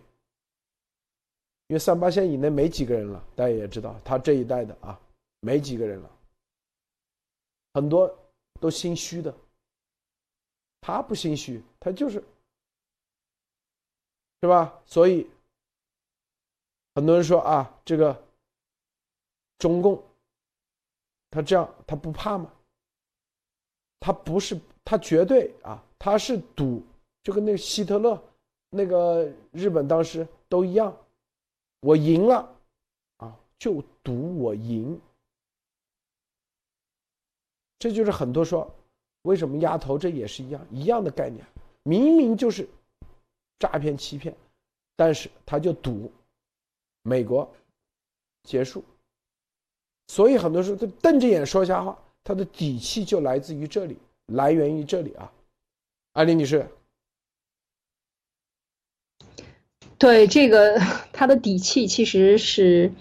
[1.67, 4.97] 因为三八线以内没几个人了，大家也知道，他这一代的啊，
[5.41, 6.09] 没几个人了，
[7.73, 8.07] 很多
[8.61, 9.35] 都心虚的。
[10.79, 12.23] 他不心虚，他就是，
[14.41, 14.79] 是吧？
[14.85, 15.29] 所以
[16.95, 18.25] 很多人说啊，这个
[19.57, 20.01] 中共
[21.31, 22.53] 他这样，他不怕吗？
[23.99, 26.83] 他不是，他绝对啊，他是赌，
[27.23, 28.21] 就跟那个希特勒、
[28.69, 30.95] 那个日本当时都一样。
[31.81, 32.55] 我赢了，
[33.17, 34.99] 啊，就赌我赢。
[37.79, 38.69] 这就是很多说，
[39.21, 39.97] 为什么压头？
[39.97, 41.45] 这也是一样一样的概念，
[41.83, 42.67] 明明就是
[43.59, 44.35] 诈骗欺骗，
[44.95, 46.11] 但是他就赌
[47.03, 47.47] 美国
[48.43, 48.83] 结束。
[50.07, 53.95] 所以很多时候他瞪着眼说瞎话，他的底气就来自于这里，
[54.25, 55.31] 来源于这里啊。
[56.11, 56.67] 艾丽女士。
[59.97, 60.77] 对这个，
[61.13, 62.91] 他的底气其实是，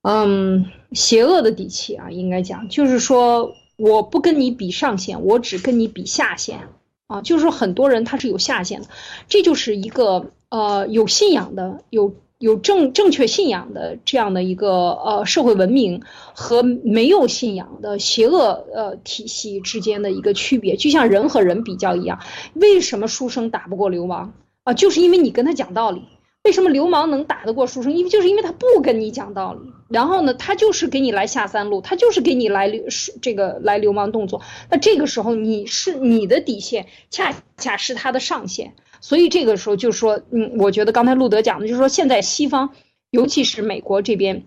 [0.00, 6.70] 嗯，邪恶的底气啊，应该讲，就是说，我不跟你比上限，我只跟你比下限
[7.08, 8.88] 啊，就是说，很多人他是有下限的，
[9.28, 16.02] 这就是一个呃有信仰的、有有正正确信仰的这样的一个呃社会文明
[16.34, 22.20] 和没有信仰的邪恶呃体系之间的一个区别，就像人和人比较一样，
[22.54, 24.34] 为什么书生打不过流氓
[24.64, 24.74] 啊？
[24.74, 26.02] 就是因为你跟他讲道理。
[26.44, 27.92] 为什么流氓能打得过书生？
[27.92, 29.58] 因为就是因为他不跟你讲道理，
[29.88, 32.84] 然后呢，他就是给你来下三路，他就是给你来流
[33.20, 34.42] 这个来流氓动作。
[34.70, 38.74] 那这个时候你是你的底线，恰恰是他的上限。
[39.06, 42.70] 所以这个时候就说，嗯，我觉得刚才路德讲的，就是说现在西方，
[43.10, 44.42] 尤其是美国这边。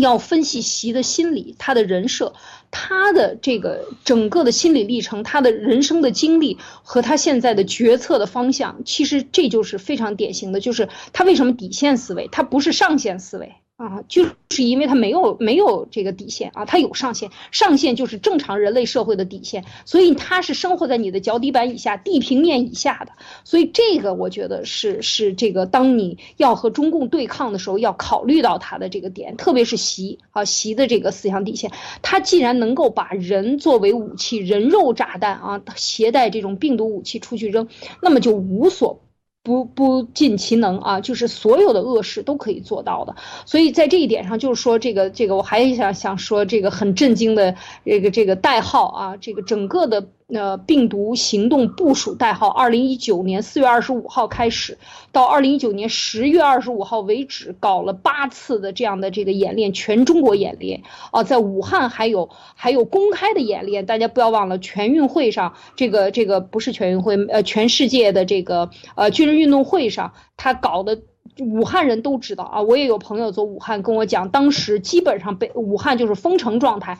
[0.00, 2.32] 要分析习的心理，他的人设，
[2.70, 13.52] 他的这个整个的心理历程，他的人生的经历和他现在的决策的方向，其实这就是非常典型的，就是他为什么底线思维，他不是上限思维。
[13.82, 23.10] 啊，就是因为他没有没有这个底线啊，他有上限，上限就是正常人类社会的底线，所以他是生活在你的脚底板以下、地平面以下的，
[23.42, 31.72] 所以这个我觉得是是这个，当你要和中共对抗的时候，要考虑到他的这个点，特别是习啊习的这个思想底线，
[32.02, 37.66] 他既然能够把人作为武器、人肉炸弹啊，携带这种病毒武器出去扔，
[38.00, 39.00] 那么就无所。
[39.44, 43.16] 不不尽其能啊，就是所有的恶事都可以做到的。
[43.44, 54.78] 所以在这一点上，就是说这个这个，我还想想说这个很震惊的这个这个代号啊，这个整个的呃病毒行动部署代号，二零一九年四月二十五号开始，
[55.12, 71.02] 到二零一九年十月二十五号为止，搞了八次的这样的这个演练，全中国演练啊，在武汉还有还有公开的演练，大家不要忘了，全运会上这个这个不是全运会，呃，全世界的这个呃军人运动会上，他搞的。
[71.38, 76.98] 武汉人都知道啊，我也有朋友走武汉跟我讲，当时基本上被武汉就是封城状态，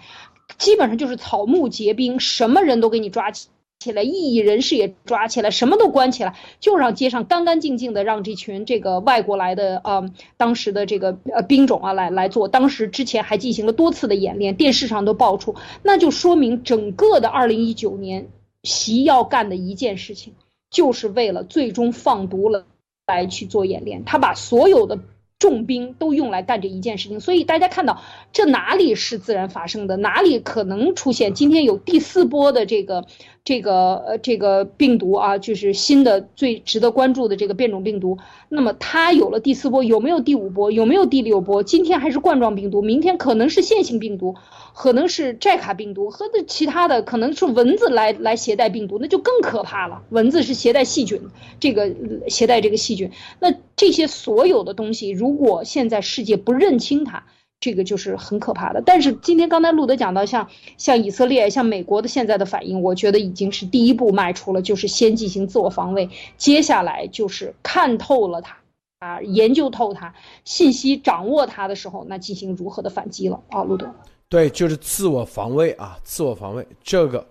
[0.59, 3.48] 基本上就是草木皆兵，什么人都给你抓起
[3.78, 12.48] 起来，异议人士也抓起来，什么都关起来，就让街上干干净净的，让这群这个外国来的呃当时的这个呃兵种啊来来做。
[12.48, 18.28] 当时之前还进行了多次的演练，电视上都爆出，那就说明整个的二零一九年
[18.62, 20.35] 习要干的一件事情，
[20.70, 22.66] 就是为了最终放毒了。
[23.05, 24.97] 来去做演练，他把所有的
[25.43, 28.01] 重兵都用来干这一件事情，所以大家看到
[28.32, 33.06] 这哪里是自然发生的，哪里可能出现今天有第四波的这个
[33.44, 38.19] 这个呃这个病毒啊，就是新的最值得关注的这个变种病毒。
[38.48, 40.70] 那么它有了第四波，有没有第五波？
[40.70, 41.62] 有没有第六波？
[41.62, 44.36] 今天还是冠状病毒，明天可能是线性病毒。
[44.74, 50.02] 可能是寨卡病毒和的其他的，可能是蚊子来来携带病毒，那就更可怕了。
[50.09, 51.20] 蚊子是携带细菌，
[51.60, 51.93] 这个
[52.28, 57.27] 携带这个细菌，那这些所有的东西，如果现在世界不认清它，
[57.63, 58.83] 这个就是很可怕的。
[58.85, 68.57] 但是今天刚才路德讲到，像像以色列、像美国的现在的反应，我觉得已经是第一步迈出了，就是先进行自我防卫，接下来就是看透了它，
[68.99, 70.13] 啊，研究透它，
[70.45, 73.89] 信息掌握它的时候，那进行如何的反击了啊，路德。
[74.29, 77.25] 对，就是自我防卫啊，自我防卫这个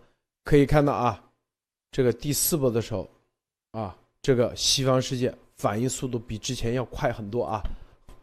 [0.45, 1.21] 可以看到啊，
[1.91, 3.05] 这个第四波的时候
[3.71, 7.61] 啊，这个西方世界反应速度比之前要快很多啊，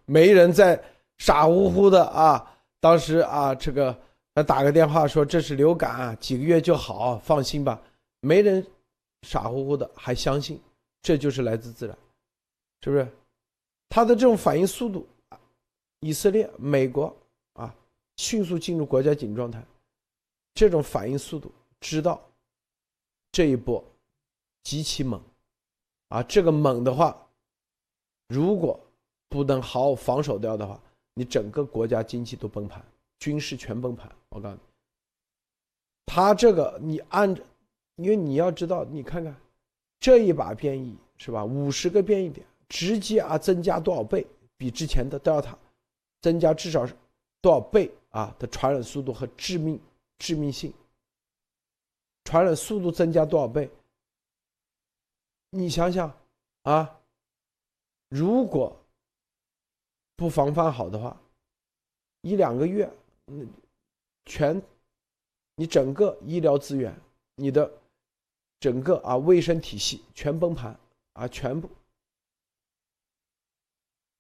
[0.07, 0.81] 没人在
[1.19, 3.97] 傻乎乎的啊，当时啊，这个
[4.35, 7.81] 他打个电话说这是流感啊，几个月就好，放心吧，
[8.21, 8.67] 没人
[9.23, 10.61] 傻乎乎的还相信
[11.03, 11.99] 这就是来自自然，
[12.83, 13.09] 是不是？
[13.89, 15.07] 他的这种反应速度，
[16.01, 17.15] 以色列、美国
[17.55, 17.75] 啊。
[18.17, 19.65] 迅速进入国家紧状态，
[20.53, 22.21] 这种反应速度，知道
[23.31, 23.83] 这一波
[24.65, 25.23] 极其猛，
[26.09, 27.17] 啊，这个猛的话，
[28.27, 28.79] 如果
[29.29, 30.81] 不能好好防守掉的话，
[31.19, 32.81] 你整个国家经济都崩盘，
[33.19, 34.09] 军事全崩盘。
[34.29, 34.61] 我告诉你，
[36.07, 37.43] 他这个你按着，
[37.97, 39.35] 因为你要知道，你看看
[39.99, 41.45] 这一把变异是吧？
[41.45, 44.25] 五十个变异点，直接啊增加多少倍？
[44.57, 45.57] 比之前的 Delta
[46.21, 46.95] 增加至少是
[47.41, 47.91] 多少倍？
[48.11, 49.81] 啊的传染速度和致命
[50.21, 50.73] 致命性，
[52.23, 53.69] 传染速度增加多少倍？
[55.51, 56.17] 你想想
[56.63, 57.01] 啊，
[58.09, 58.77] 如果
[60.19, 61.17] 不防范好的话，
[62.23, 62.93] 一两个月，
[64.25, 64.61] 全
[65.55, 66.93] 你整个医疗资源，
[67.37, 67.73] 你的
[68.59, 70.77] 整个啊卫生体系全崩盘
[71.13, 71.71] 啊，全部。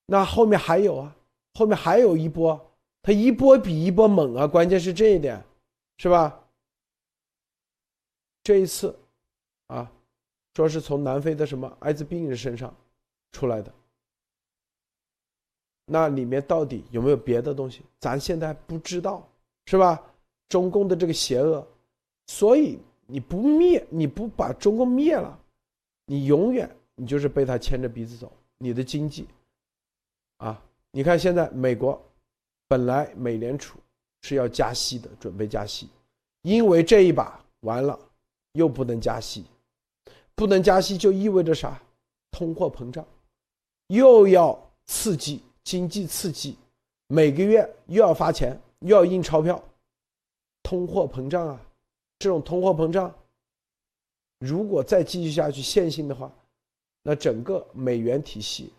[0.06, 1.16] 那后面还有啊，
[1.54, 2.64] 后面还有一波。
[3.00, 4.46] 它一波比一波猛啊！
[4.46, 5.42] 关键是这一点，
[5.96, 6.44] 是吧？
[8.42, 8.94] 这一次，
[9.68, 9.90] 啊，
[10.54, 12.74] 说是从南非的什么艾滋病人身上
[13.32, 13.72] 出来的，
[15.88, 17.82] 那里面到底有没有别的东西？
[17.98, 19.26] 咱现在不知道，
[19.66, 20.00] 是吧？
[20.48, 21.66] 中共的这个邪恶，
[22.26, 25.36] 所以你不灭，你不把中共灭了，
[26.06, 29.26] 你永远你就是被他牵着鼻子走，你的经济，
[30.36, 30.62] 啊，
[30.92, 32.00] 你看现在美国。
[32.70, 33.78] 本来美联储
[34.20, 35.88] 是要加息的，准备加息，
[36.42, 37.98] 因为这一把完了，
[38.52, 39.46] 又不能加息，
[40.34, 41.80] 不能加息就意味着啥？
[42.30, 43.02] 通货膨胀，
[43.86, 46.56] 又要刺激经济，刺激，
[47.08, 49.62] 每个月又要发钱，又要印钞票，
[50.62, 51.60] 通货膨胀啊！
[52.18, 53.14] 这种通货膨胀，
[54.38, 56.32] 如果再继续下去，线性的话，
[57.02, 58.72] 那整个美元体系，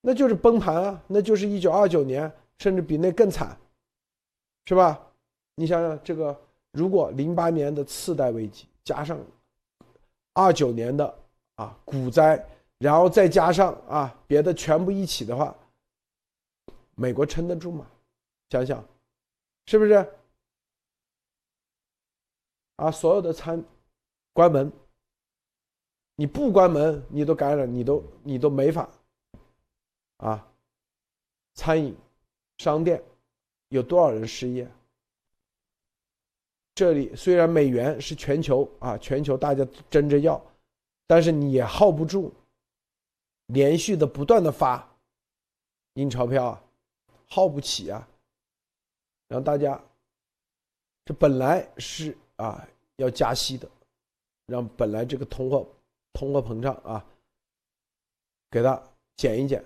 [0.00, 1.02] 那就是崩盘啊！
[1.06, 2.32] 那就是一九二九年。
[2.58, 3.58] 甚至比那更惨，
[4.66, 5.00] 是吧？
[5.56, 6.38] 你想想，这个
[6.70, 9.18] 如果零八年的次贷危机加上
[10.32, 11.12] 二九年的
[11.56, 12.40] 啊股灾，
[12.78, 15.52] 然后再加上啊别的全部一起的话，
[16.94, 17.90] 美国撑得住吗？
[18.50, 18.86] 想想，
[19.66, 19.92] 是不是？
[22.76, 23.62] 啊，所有的餐
[24.32, 24.70] 关门，
[26.16, 28.88] 你不关门，你都感染，你都你都没法
[30.18, 30.52] 啊，
[31.54, 31.96] 餐饮。
[32.58, 33.02] 商店
[33.70, 34.70] 有多少人失业？
[36.74, 40.40] 这里虽然美元是全球啊，全球大家争着要，
[41.08, 42.32] 但是你也耗不住，
[43.46, 44.88] 连续的不断的发
[45.94, 46.64] 印钞票啊，
[47.32, 48.06] 耗不起啊。
[49.28, 49.82] 然后大家，
[51.06, 53.66] 这本来是啊要加息的，
[54.44, 55.66] 让本来这个通货
[56.12, 57.02] 通货膨胀啊，
[58.50, 58.80] 给它
[59.16, 59.64] 减一减。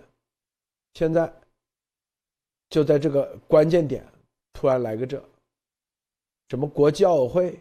[0.94, 1.32] 现在
[2.68, 4.06] 就在这个关键点，
[4.52, 5.20] 突然来个这，
[6.48, 7.60] 什么国际奥委会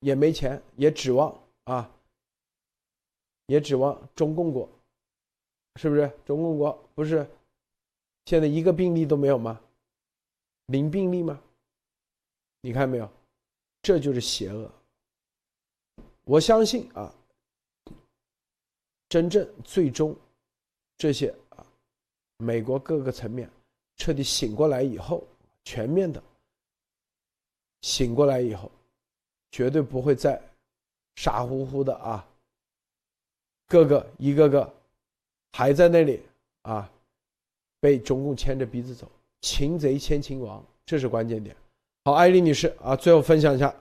[0.00, 1.32] 也没钱，也指望
[1.62, 1.88] 啊，
[3.46, 4.68] 也指望中共国，
[5.76, 6.10] 是不是？
[6.26, 7.24] 中共国不是
[8.26, 9.60] 现在一个病例都没有吗？
[10.66, 11.40] 零病例吗？
[12.62, 13.10] 你看没有？
[13.82, 14.70] 这就是邪恶。
[16.24, 17.12] 我相信啊，
[19.10, 20.16] 真正最终
[20.96, 21.66] 这些啊，
[22.38, 23.50] 美国各个层面
[23.96, 25.22] 彻底醒过来以后，
[25.64, 26.22] 全面的
[27.82, 28.72] 醒过来以后，
[29.50, 30.42] 绝对不会再
[31.16, 32.26] 傻乎乎的啊，
[33.66, 34.74] 各个一个个
[35.52, 36.22] 还在那里
[36.62, 36.90] 啊，
[37.84, 39.06] 被中共牵着鼻子走，
[39.42, 41.54] 擒贼先擒王，这是关键点。
[42.06, 43.74] 好，艾丽女士啊，最后分享一下。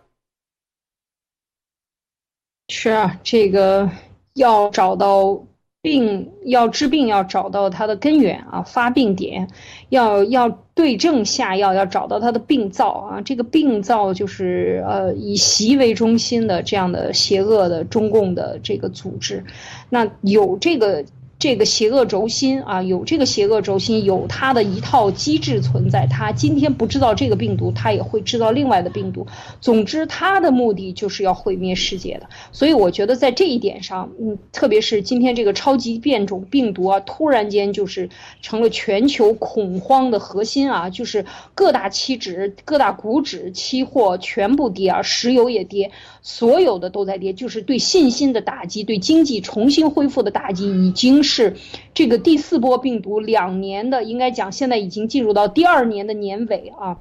[2.68, 3.90] 是啊，这个
[4.34, 5.42] 要找到
[5.82, 9.50] 病，要治病，要找到它的根源啊，发病点，
[9.88, 13.22] 要要对症下药，要找到它的病灶啊。
[13.22, 19.46] 这个病灶就是呃以习为中心的这样的邪恶的中共的这个组织，
[19.88, 21.06] 那有这个。
[21.40, 26.08] 这个邪恶轴心啊，有这个邪恶轴心，有它的一套机制存在。
[26.08, 29.28] 它今天不知道这个病毒，它也会制造另外的病毒。
[29.60, 32.30] 总之，它的目的就是要毁灭世界的。
[32.54, 38.10] 所以，我觉得在这一点上，嗯，特别是今天这个超级变种病毒啊，突然间就是
[38.42, 45.92] 成了全球恐慌的核心啊，就是各大期指、各大股指、期货全部跌啊，石油也跌，
[46.22, 51.33] 所有的都在跌，就是对信心的打击，对经济重新恢复的打击，已经是。
[51.34, 51.56] 是
[51.96, 57.00] 这个第四波病毒两年的，应该讲现在已经进入到第二年的年尾啊，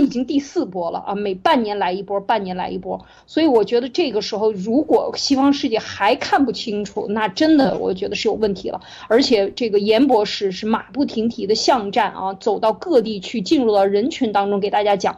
[0.00, 3.04] 已经第四波了啊，每半年来一波，半年来一波。
[3.26, 8.80] 所以我觉得这个时候，如果西方世界还看不清楚，那真的我觉得是有问题了。
[9.08, 15.16] 而且这个严博士是马不停蹄的巷战啊，走到各地去，进入到人群当中给大家讲。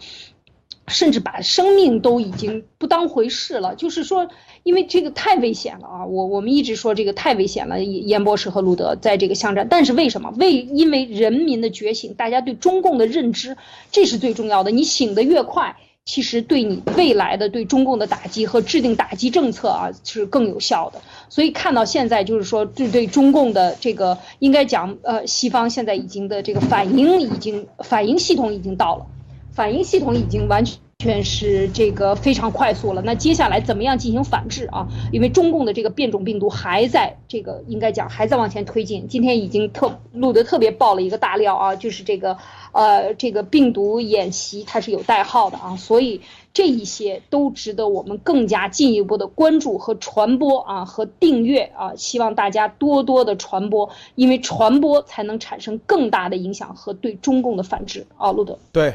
[0.91, 4.29] 甚至把生命都已经不当回事了，就是说，
[4.63, 6.07] 因为这个太危险了啊！
[6.07, 10.33] 我我们一直说这个太危险了，严博士和路德在这个巷战，但是为什么？
[10.39, 13.57] 为因为人民的觉醒，大家对中共的认知，
[13.91, 14.71] 这是最重要的。
[14.71, 21.01] 你醒得越快，其实对你未来的对中共的打击和制定打击政策啊是更有效的。
[21.29, 29.07] 所以看到现在，就是说对对中共的这个，应该讲呃，西方现在已经的这个反应已经反应系统已经到了。
[29.53, 30.79] 反应系统已经完全
[31.23, 33.01] 是这个非常快速了。
[33.03, 34.89] 那接下来怎么样进行反制啊？
[35.13, 39.07] 因为中共的这个变种病毒还在这个应该讲还在往前推进。
[39.07, 42.37] 今天已经特录的特别爆了一个大料啊，就是这个
[42.73, 46.21] 呃这个病毒演习它是有代号的啊，所以
[46.53, 58.93] 这一些都值得我们更加进一步的关注和传播啊和订阅啊，希望大家多多的传播，因为传播才能产生更大的影响和对中共的反制啊，路德对。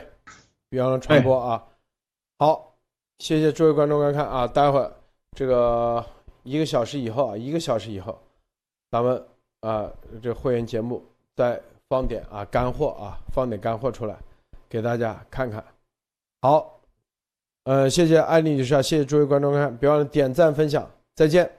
[0.69, 1.63] 比方说传播啊，
[2.39, 2.75] 好，
[3.19, 4.91] 谢谢诸位观众观看啊，待会儿
[5.37, 6.03] 这个
[6.43, 8.19] 一个小时以后啊，一个小时以后，
[8.91, 9.25] 咱们
[9.61, 9.89] 啊
[10.21, 11.01] 这会员节目
[11.35, 14.17] 再放点啊干货啊，放点干货出来
[14.67, 15.63] 给大家看看。
[16.41, 16.79] 好，
[17.63, 21.49] 呃，谢谢艾丽女士啊，谢谢诸位观众观看，别忘了点赞分享，再见。